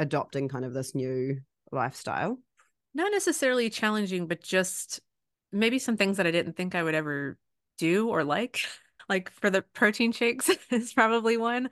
[0.00, 1.40] adopting kind of this new
[1.70, 2.38] lifestyle?
[2.94, 5.00] Not necessarily challenging, but just
[5.52, 7.38] maybe some things that I didn't think I would ever
[7.78, 8.60] do or like.
[9.08, 11.70] Like for the protein shakes is probably one.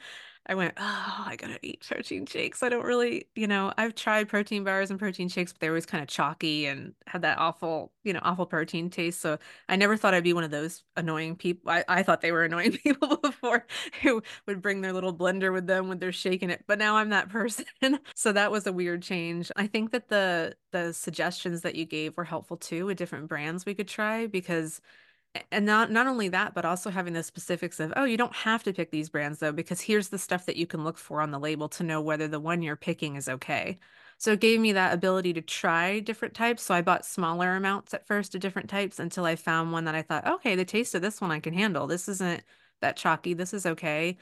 [0.49, 2.63] I went, oh, I gotta eat protein shakes.
[2.63, 5.85] I don't really, you know, I've tried protein bars and protein shakes, but they're always
[5.85, 9.21] kind of chalky and had that awful, you know, awful protein taste.
[9.21, 9.39] So
[9.69, 11.71] I never thought I'd be one of those annoying people.
[11.71, 13.67] I, I thought they were annoying people before
[14.03, 16.65] who would bring their little blender with them when they're shaking it.
[16.67, 17.67] But now I'm that person.
[18.15, 19.51] so that was a weird change.
[19.57, 23.65] I think that the the suggestions that you gave were helpful too with different brands
[23.65, 24.81] we could try because
[25.53, 28.63] and not not only that but also having the specifics of oh you don't have
[28.63, 31.31] to pick these brands though because here's the stuff that you can look for on
[31.31, 33.79] the label to know whether the one you're picking is okay.
[34.19, 36.63] So it gave me that ability to try different types.
[36.65, 39.95] So i bought smaller amounts at first of different types until i found one that
[39.95, 41.87] i thought okay the taste of this one i can handle.
[41.87, 42.43] This isn't
[42.81, 43.35] that chalky.
[43.35, 44.17] This is okay.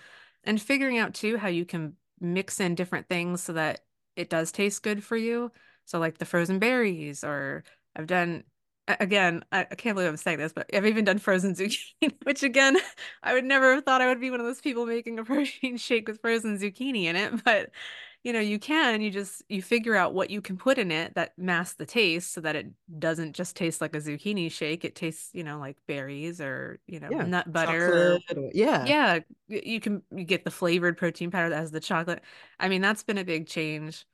[0.44, 3.80] And figuring out too how you can mix in different things so that
[4.16, 5.52] it does taste good for you.
[5.84, 7.64] So like the frozen berries or
[7.94, 8.44] I've done
[8.88, 12.76] again, I, can't believe I'm saying this, but I've even done frozen zucchini, which again,
[13.22, 15.76] I would never have thought I would be one of those people making a protein
[15.76, 17.44] shake with frozen zucchini in it.
[17.44, 17.70] But
[18.22, 21.14] you know, you can, you just you figure out what you can put in it
[21.14, 22.66] that masks the taste so that it
[22.98, 24.84] doesn't just taste like a zucchini shake.
[24.84, 28.18] It tastes, you know, like berries or, you know, yeah, nut butter.
[28.36, 28.84] Or, yeah.
[28.84, 29.20] Yeah.
[29.46, 32.20] You can you get the flavored protein powder that has the chocolate.
[32.58, 34.04] I mean, that's been a big change.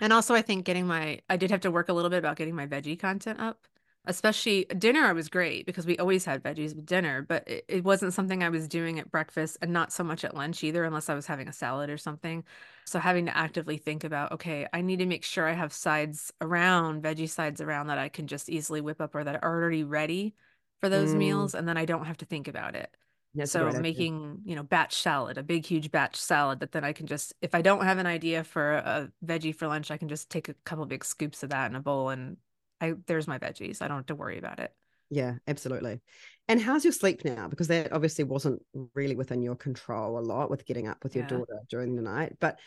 [0.00, 2.36] And also I think getting my I did have to work a little bit about
[2.36, 3.68] getting my veggie content up
[4.06, 8.12] especially dinner was great because we always had veggies with dinner but it, it, wasn't
[8.12, 11.14] something i was doing at breakfast and not so much at lunch either unless i
[11.14, 12.44] was having a salad or something.
[12.86, 16.32] So having to actively think about okay i need to make sure i have sides
[16.40, 19.84] around veggie sides around that i can just easily whip up or that are already
[19.84, 20.34] ready
[20.80, 21.18] for those mm.
[21.18, 22.94] meals and then i don't have to think about it.
[23.34, 26.92] That's so making you know batch salad a big huge batch salad that then i
[26.92, 30.08] can just if i don't have an idea for a veggie for lunch i can
[30.08, 32.38] just take a couple big scoops of that in a bowl and
[32.80, 33.82] I there's my veggies.
[33.82, 34.72] I don't have to worry about it.
[35.10, 36.00] Yeah, absolutely.
[36.48, 37.48] And how's your sleep now?
[37.48, 38.62] Because that obviously wasn't
[38.94, 41.30] really within your control a lot with getting up with your yeah.
[41.30, 42.36] daughter during the night.
[42.40, 42.58] But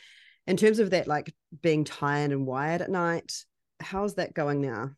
[0.45, 3.33] in terms of that, like being tired and wired at night,
[3.79, 4.91] how's that going now?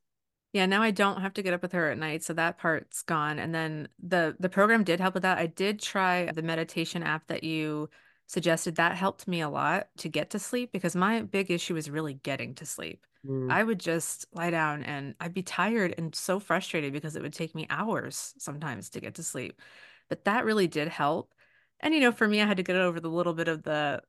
[0.54, 3.04] Yeah, now I don't have to get up with her at night, so that part's
[3.04, 3.40] gone.
[3.40, 5.38] And then the the program did help with that.
[5.38, 7.90] I did try the meditation app that you
[8.28, 8.76] suggested.
[8.76, 12.16] That helped me a lot to get to sleep because my big issue is really
[12.16, 13.06] getting to sleep.
[13.28, 13.52] Mm.
[13.52, 17.34] I would just lie down and I'd be tired and so frustrated because it would
[17.34, 19.62] take me hours sometimes to get to sleep.
[20.10, 21.34] But that really did help.
[21.80, 24.02] And you know, for me, I had to get over the little bit of the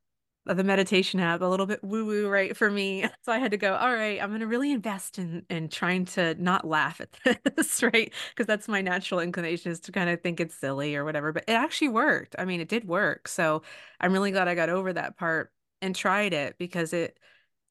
[0.46, 3.04] the meditation app, a little bit woo woo, right for me.
[3.24, 3.74] So I had to go.
[3.74, 7.82] All right, I'm going to really invest in in trying to not laugh at this,
[7.82, 8.12] right?
[8.30, 11.32] Because that's my natural inclination is to kind of think it's silly or whatever.
[11.32, 12.36] But it actually worked.
[12.38, 13.26] I mean, it did work.
[13.28, 13.62] So
[14.00, 17.18] I'm really glad I got over that part and tried it because it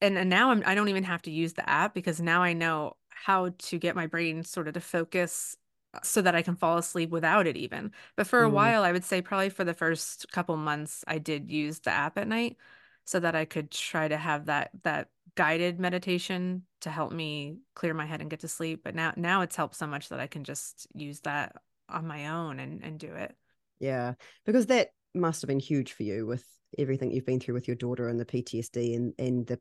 [0.00, 2.52] and, and now I'm I don't even have to use the app because now I
[2.52, 5.56] know how to get my brain sort of to focus
[6.02, 7.92] so that I can fall asleep without it even.
[8.16, 8.52] But for a mm.
[8.52, 12.18] while, I would say probably for the first couple months, I did use the app
[12.18, 12.56] at night
[13.04, 17.94] so that I could try to have that that guided meditation to help me clear
[17.94, 18.82] my head and get to sleep.
[18.84, 21.56] But now now it's helped so much that I can just use that
[21.88, 23.34] on my own and and do it.
[23.78, 26.44] Yeah, because that must have been huge for you with
[26.78, 29.58] everything you've been through with your daughter and the PTSD and and the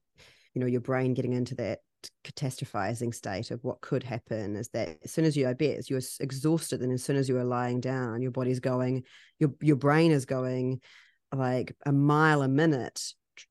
[0.54, 1.80] you know your brain getting into that
[2.24, 6.82] catastrophizing state of what could happen is that as soon as you, bet, you're exhausted,
[6.82, 9.04] and as soon as you are lying down, your body's going,
[9.40, 10.82] your your brain is going
[11.34, 13.02] like a mile a minute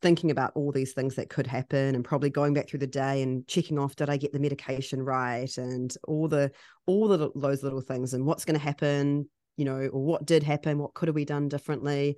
[0.01, 3.23] thinking about all these things that could happen and probably going back through the day
[3.23, 5.57] and checking off did i get the medication right?
[5.59, 6.51] And all the
[6.87, 10.43] all the those little things and what's going to happen you know or what did
[10.43, 12.17] happen what could have we done differently?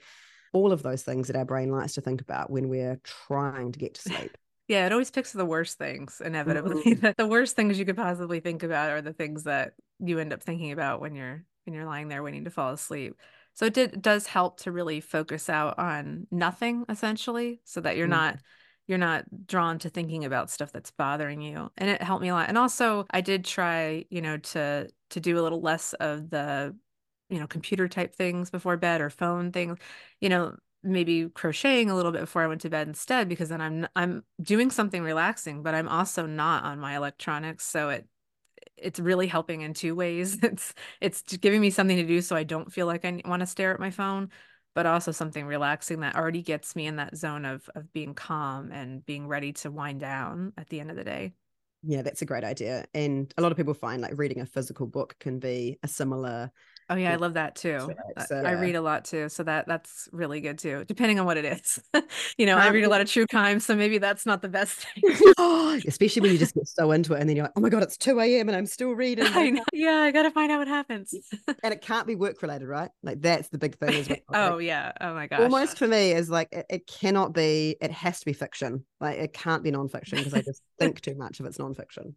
[0.53, 3.79] All of those things that our brain likes to think about when we're trying to
[3.79, 4.37] get to sleep
[4.69, 7.11] yeah it always picks the worst things inevitably mm-hmm.
[7.17, 10.43] the worst things you could possibly think about are the things that you end up
[10.43, 13.17] thinking about when you're when you're lying there waiting to fall asleep
[13.55, 18.07] so it did, does help to really focus out on nothing essentially so that you're
[18.07, 18.11] mm.
[18.11, 18.39] not
[18.87, 21.71] you're not drawn to thinking about stuff that's bothering you.
[21.77, 22.49] And it helped me a lot.
[22.49, 26.77] And also I did try, you know, to to do a little less of the
[27.29, 29.79] you know, computer type things before bed or phone things.
[30.21, 33.61] You know, maybe crocheting a little bit before I went to bed instead because then
[33.61, 38.07] I'm I'm doing something relaxing, but I'm also not on my electronics, so it
[38.77, 40.39] it's really helping in two ways.
[40.43, 43.47] It's it's giving me something to do so I don't feel like I want to
[43.47, 44.31] stare at my phone,
[44.75, 48.73] but also something relaxing that already gets me in that zone of of being calm
[48.73, 51.35] and being ready to wind down at the end of the day.
[51.83, 52.85] Yeah, that's a great idea.
[52.95, 56.51] And a lot of people find like reading a physical book can be a similar
[56.89, 57.91] Oh yeah, I love that too.
[58.29, 60.85] So, I read a lot too, so that that's really good too.
[60.87, 61.83] Depending on what it is,
[62.39, 64.87] you know, I read a lot of true crime, so maybe that's not the best
[64.95, 65.83] thing.
[65.87, 67.83] Especially when you just get so into it, and then you're like, "Oh my god,
[67.83, 68.49] it's two a.m.
[68.49, 71.13] and I'm still reading." I yeah, I gotta find out what happens.
[71.65, 72.91] and it can't be work related, right?
[73.03, 73.95] Like that's the big thing.
[73.95, 75.41] Is oh yeah, oh my gosh.
[75.41, 77.77] Almost for me is like it, it cannot be.
[77.81, 78.85] It has to be fiction.
[79.01, 82.15] Like it can't be nonfiction because I just think too much if it's nonfiction.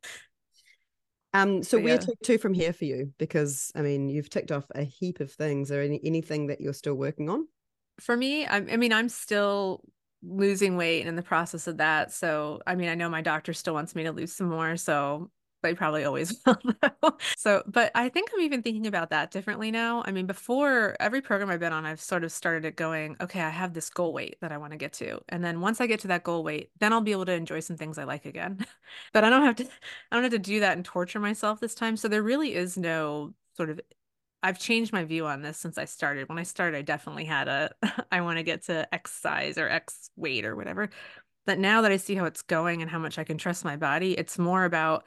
[1.33, 3.13] Um, so, where to, to from here for you?
[3.17, 5.71] Because I mean, you've ticked off a heap of things.
[5.71, 7.47] Are any anything that you're still working on?
[7.99, 9.81] For me, I, I mean, I'm still
[10.23, 12.11] losing weight and in the process of that.
[12.11, 14.75] So, I mean, I know my doctor still wants me to lose some more.
[14.77, 15.29] So,
[15.61, 17.17] they probably always will.
[17.37, 20.03] so, but I think I'm even thinking about that differently now.
[20.05, 23.41] I mean, before every program I've been on, I've sort of started it going, okay,
[23.41, 25.19] I have this goal weight that I want to get to.
[25.29, 27.59] And then once I get to that goal weight, then I'll be able to enjoy
[27.59, 28.65] some things I like again.
[29.13, 31.75] but I don't have to, I don't have to do that and torture myself this
[31.75, 31.97] time.
[31.97, 33.81] So there really is no sort of
[34.41, 36.29] I've changed my view on this since I started.
[36.29, 37.71] When I started, I definitely had a
[38.11, 40.89] I want to get to X size or X weight or whatever.
[41.45, 43.75] But now that I see how it's going and how much I can trust my
[43.75, 45.05] body, it's more about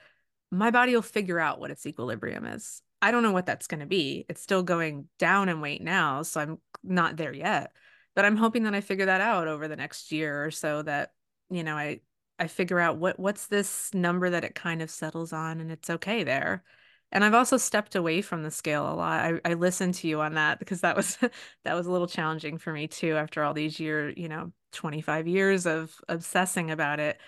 [0.53, 2.83] my body will figure out what its equilibrium is.
[3.01, 4.27] I don't know what that's going to be.
[4.29, 7.73] It's still going down in weight now, so I'm not there yet.
[8.15, 11.13] But I'm hoping that I figure that out over the next year or so that,
[11.51, 12.01] you know, I
[12.39, 15.89] I figure out what what's this number that it kind of settles on and it's
[15.89, 16.63] okay there.
[17.11, 19.21] And I've also stepped away from the scale a lot.
[19.21, 21.17] I, I listened to you on that because that was
[21.65, 25.27] that was a little challenging for me too after all these years, you know, 25
[25.29, 27.19] years of obsessing about it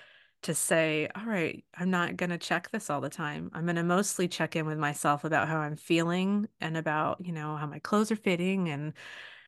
[0.45, 3.51] to say, all right, I'm not going to check this all the time.
[3.55, 7.33] I'm going to mostly check in with myself about how I'm feeling and about, you
[7.33, 8.93] know, how my clothes are fitting and,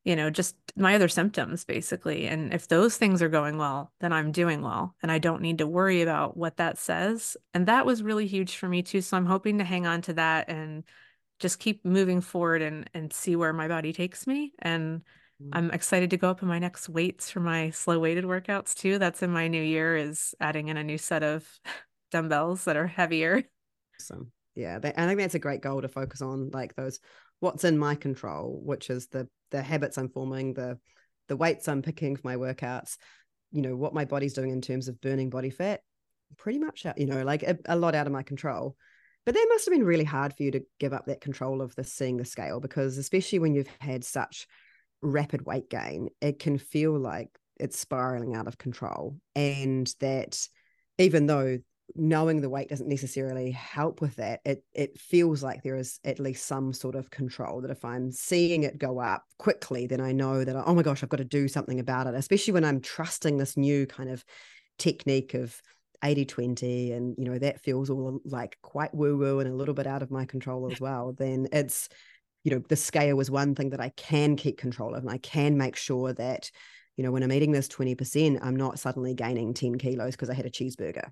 [0.04, 2.26] you know, just my other symptoms basically.
[2.26, 5.58] And if those things are going well, then I'm doing well and I don't need
[5.58, 7.36] to worry about what that says.
[7.54, 9.02] And that was really huge for me too.
[9.02, 10.84] So I'm hoping to hang on to that and
[11.40, 15.02] just keep moving forward and and see where my body takes me and.
[15.42, 15.48] Mm.
[15.52, 18.98] I'm excited to go up in my next weights for my slow weighted workouts too.
[18.98, 21.48] That's in my new year is adding in a new set of
[22.10, 23.42] dumbbells that are heavier.
[24.00, 24.32] Awesome.
[24.54, 26.98] Yeah, I think that's a great goal to focus on, like those
[27.40, 30.78] what's in my control, which is the the habits I'm forming, the
[31.28, 32.96] the weights I'm picking for my workouts,
[33.52, 35.80] you know, what my body's doing in terms of burning body fat,
[36.38, 38.76] pretty much, uh, you know, like a, a lot out of my control.
[39.26, 41.74] But that must have been really hard for you to give up that control of
[41.74, 44.46] the seeing the scale because especially when you've had such
[45.12, 47.28] rapid weight gain, it can feel like
[47.58, 49.16] it's spiraling out of control.
[49.34, 50.46] And that
[50.98, 51.58] even though
[51.94, 56.18] knowing the weight doesn't necessarily help with that, it it feels like there is at
[56.20, 57.60] least some sort of control.
[57.60, 61.02] That if I'm seeing it go up quickly, then I know that oh my gosh,
[61.02, 62.14] I've got to do something about it.
[62.14, 64.24] Especially when I'm trusting this new kind of
[64.78, 65.60] technique of
[66.04, 69.74] 80 20 and you know that feels all like quite woo woo and a little
[69.74, 71.88] bit out of my control as well then it's
[72.46, 75.18] you know the scale was one thing that i can keep control of and i
[75.18, 76.48] can make sure that
[76.96, 80.34] you know when i'm eating this 20% i'm not suddenly gaining 10 kilos because i
[80.34, 81.10] had a cheeseburger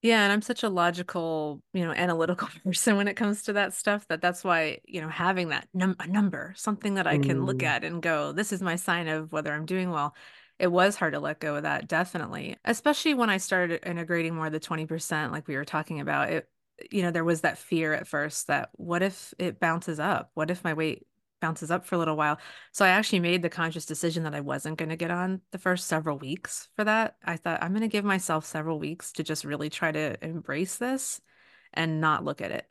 [0.00, 3.74] yeah and i'm such a logical you know analytical person when it comes to that
[3.74, 7.40] stuff that that's why you know having that num- a number something that i can
[7.40, 7.44] mm.
[7.44, 10.14] look at and go this is my sign of whether i'm doing well
[10.58, 14.48] it was hard to let go of that definitely especially when i started integrating more
[14.48, 16.48] the 20% like we were talking about it
[16.90, 20.30] you know, there was that fear at first that what if it bounces up?
[20.34, 21.06] What if my weight
[21.40, 22.38] bounces up for a little while.
[22.72, 25.58] So I actually made the conscious decision that I wasn't going to get on the
[25.58, 27.16] first several weeks for that.
[27.24, 30.76] I thought I'm going to give myself several weeks to just really try to embrace
[30.76, 31.20] this
[31.72, 32.66] and not look at it.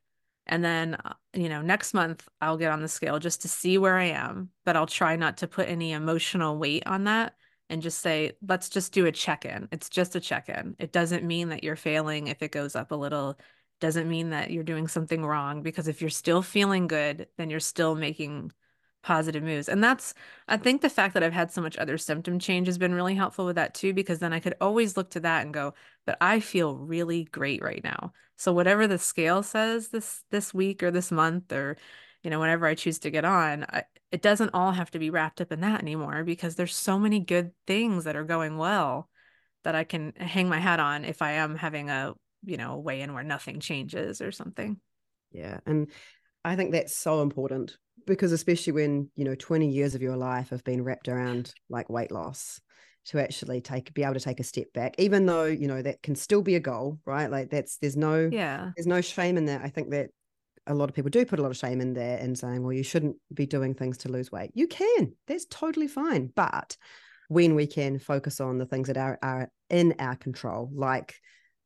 [0.45, 3.77] And then, uh, you know, next month I'll get on the scale just to see
[3.77, 7.33] where I am, but I'll try not to put any emotional weight on that
[7.69, 9.67] and just say, let's just do a check in.
[9.71, 10.75] It's just a check in.
[10.79, 13.37] It doesn't mean that you're failing if it goes up a little.
[13.79, 17.59] Doesn't mean that you're doing something wrong because if you're still feeling good, then you're
[17.59, 18.51] still making
[19.01, 19.69] positive moves.
[19.69, 20.13] And that's,
[20.47, 23.15] I think the fact that I've had so much other symptom change has been really
[23.15, 25.73] helpful with that too, because then I could always look to that and go,
[26.05, 28.13] but I feel really great right now.
[28.35, 31.77] So whatever the scale says this this week or this month or
[32.23, 35.09] you know whenever I choose to get on, I, it doesn't all have to be
[35.09, 39.09] wrapped up in that anymore because there's so many good things that are going well
[39.63, 42.79] that I can hang my hat on if I am having a you know a
[42.79, 44.79] way in where nothing changes or something.
[45.31, 45.89] Yeah, and
[46.43, 50.49] I think that's so important because especially when you know 20 years of your life
[50.49, 52.59] have been wrapped around like weight loss
[53.05, 56.01] to actually take be able to take a step back even though you know that
[56.01, 57.29] can still be a goal right?
[57.29, 58.71] Like that's there's no yeah.
[58.75, 59.61] there's no shame in that.
[59.63, 60.09] I think that
[60.67, 62.73] a lot of people do put a lot of shame in there and saying well
[62.73, 64.51] you shouldn't be doing things to lose weight.
[64.53, 66.77] You can that's totally fine but
[67.27, 71.15] when we can focus on the things that are, are in our control like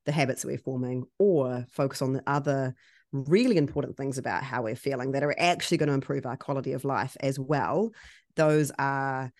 [0.06, 2.76] the habits that we're forming or focus on the other
[3.14, 6.74] really important things about how we're feeling that are actually going to improve our quality
[6.74, 7.92] of life as well.
[8.36, 9.32] Those are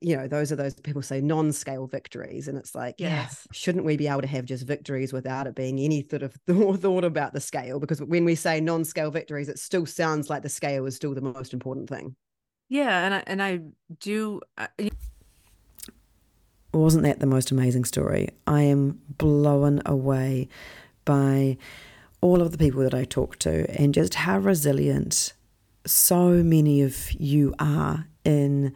[0.00, 3.10] you know those are those people say non-scale victories and it's like yes.
[3.10, 6.34] yeah, shouldn't we be able to have just victories without it being any sort of
[6.46, 7.80] thought about the scale?
[7.80, 11.20] Because when we say non-scale victories it still sounds like the scale is still the
[11.20, 12.14] most important thing.
[12.68, 13.60] Yeah and I, and I
[13.98, 14.68] do I...
[16.72, 18.28] wasn't that the most amazing story.
[18.46, 20.48] I am blown away
[21.04, 21.56] by
[22.20, 25.32] all of the people that i talk to and just how resilient
[25.86, 28.74] so many of you are in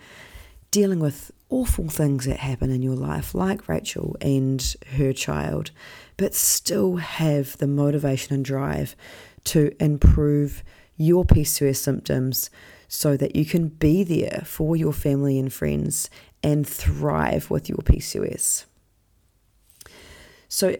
[0.71, 5.71] dealing with awful things that happen in your life, like Rachel and her child,
[6.17, 8.97] but still have the motivation and drive
[9.45, 10.63] to improve
[10.97, 12.49] your PCOS symptoms
[12.89, 16.09] so that you can be there for your family and friends
[16.43, 18.65] and thrive with your PCOS.
[20.49, 20.77] So,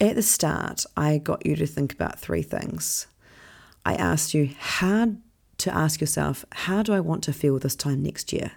[0.00, 3.06] at the start, I got you to think about three things.
[3.86, 5.14] I asked you how
[5.58, 8.52] to ask yourself, how do I want to feel this time next year?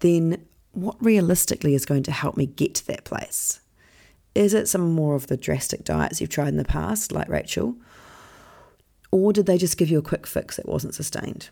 [0.00, 3.60] then what realistically is going to help me get to that place?
[4.34, 7.74] Is it some more of the drastic diets you've tried in the past, like Rachel?
[9.10, 11.48] Or did they just give you a quick fix that wasn't sustained?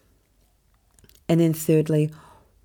[1.28, 2.12] And then, thirdly,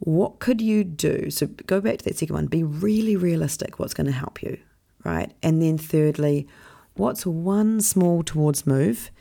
[0.01, 1.29] what could you do?
[1.29, 4.57] So, go back to that second one be really realistic what's going to help you,
[5.03, 5.31] right?
[5.43, 6.47] And then, thirdly,
[6.95, 9.11] what's one small towards move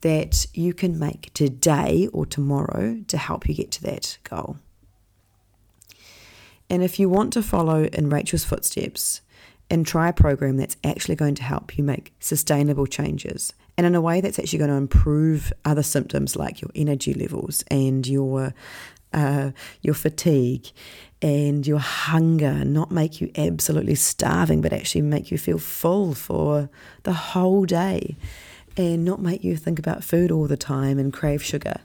[0.00, 4.56] that you can make today or tomorrow to help you get to that goal?
[6.70, 9.20] And if you want to follow in Rachel's footsteps
[9.68, 13.94] and try a program that's actually going to help you make sustainable changes and in
[13.94, 18.54] a way that's actually going to improve other symptoms like your energy levels and your
[19.12, 19.50] uh,
[19.82, 20.68] your fatigue
[21.22, 26.68] and your hunger, not make you absolutely starving, but actually make you feel full for
[27.04, 28.16] the whole day
[28.76, 31.80] and not make you think about food all the time and crave sugar,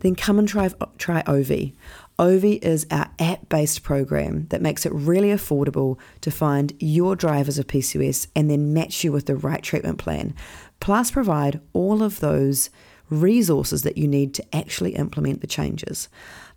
[0.00, 1.74] then come and try, try Ovie.
[2.18, 7.58] Ovie is our app based program that makes it really affordable to find your drivers
[7.58, 10.34] of PCOS and then match you with the right treatment plan,
[10.80, 12.70] plus provide all of those
[13.10, 16.08] resources that you need to actually implement the changes.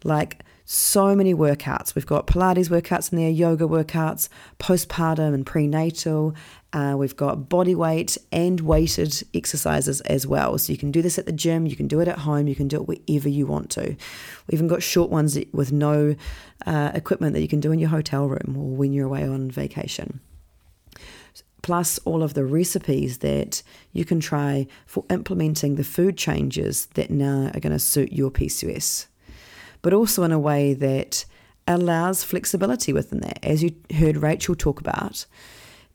[0.06, 1.94] Like so many workouts.
[1.94, 4.30] We've got Pilates workouts in there, yoga workouts,
[4.60, 6.36] postpartum and prenatal.
[6.74, 10.58] Uh, we've got body weight and weighted exercises as well.
[10.58, 12.56] So you can do this at the gym, you can do it at home, you
[12.56, 13.82] can do it wherever you want to.
[13.82, 13.98] We've
[14.54, 16.16] even got short ones with no
[16.66, 19.50] uh, equipment that you can do in your hotel room or when you're away on
[19.52, 20.20] vacation
[21.62, 27.10] plus all of the recipes that you can try for implementing the food changes that
[27.10, 29.08] now are going to suit your PCOS
[29.86, 31.26] but also in a way that
[31.68, 33.38] allows flexibility within that.
[33.44, 35.28] As you heard Rachel talk about,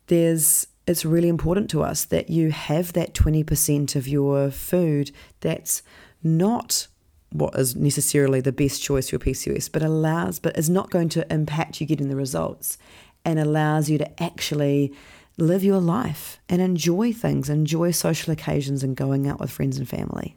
[0.06, 5.10] there's it's really important to us that you have that 20% of your food
[5.40, 5.82] that's
[6.22, 6.86] not
[7.30, 11.08] what is necessarily the best choice for your PCOS, but allows, but is not going
[11.08, 12.78] to impact you getting the results
[13.24, 14.92] and allows you to actually
[15.36, 19.88] live your life and enjoy things, enjoy social occasions and going out with friends and
[19.88, 20.36] family.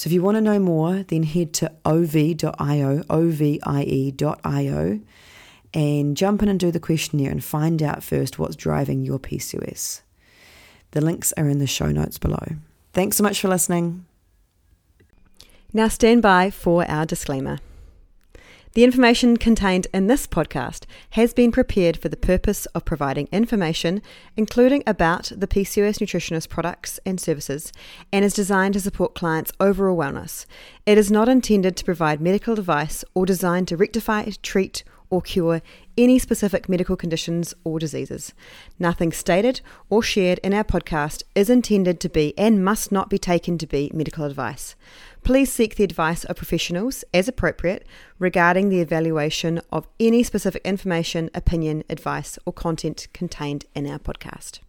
[0.00, 5.00] So if you want to know more, then head to ov.io, ovie.io,
[5.74, 10.00] and jump in and do the questionnaire and find out first what's driving your PCOS.
[10.92, 12.46] The links are in the show notes below.
[12.94, 14.06] Thanks so much for listening.
[15.74, 17.58] Now stand by for our disclaimer.
[18.72, 24.00] The information contained in this podcast has been prepared for the purpose of providing information,
[24.36, 27.72] including about the PCOS nutritionist products and services,
[28.12, 30.46] and is designed to support clients' overall wellness.
[30.86, 35.60] It is not intended to provide medical advice or designed to rectify, treat, or cure
[35.98, 38.32] any specific medical conditions or diseases.
[38.78, 43.18] Nothing stated or shared in our podcast is intended to be and must not be
[43.18, 44.76] taken to be medical advice.
[45.22, 47.86] Please seek the advice of professionals as appropriate
[48.18, 54.60] regarding the evaluation of any specific information, opinion, advice, or content contained in our podcast.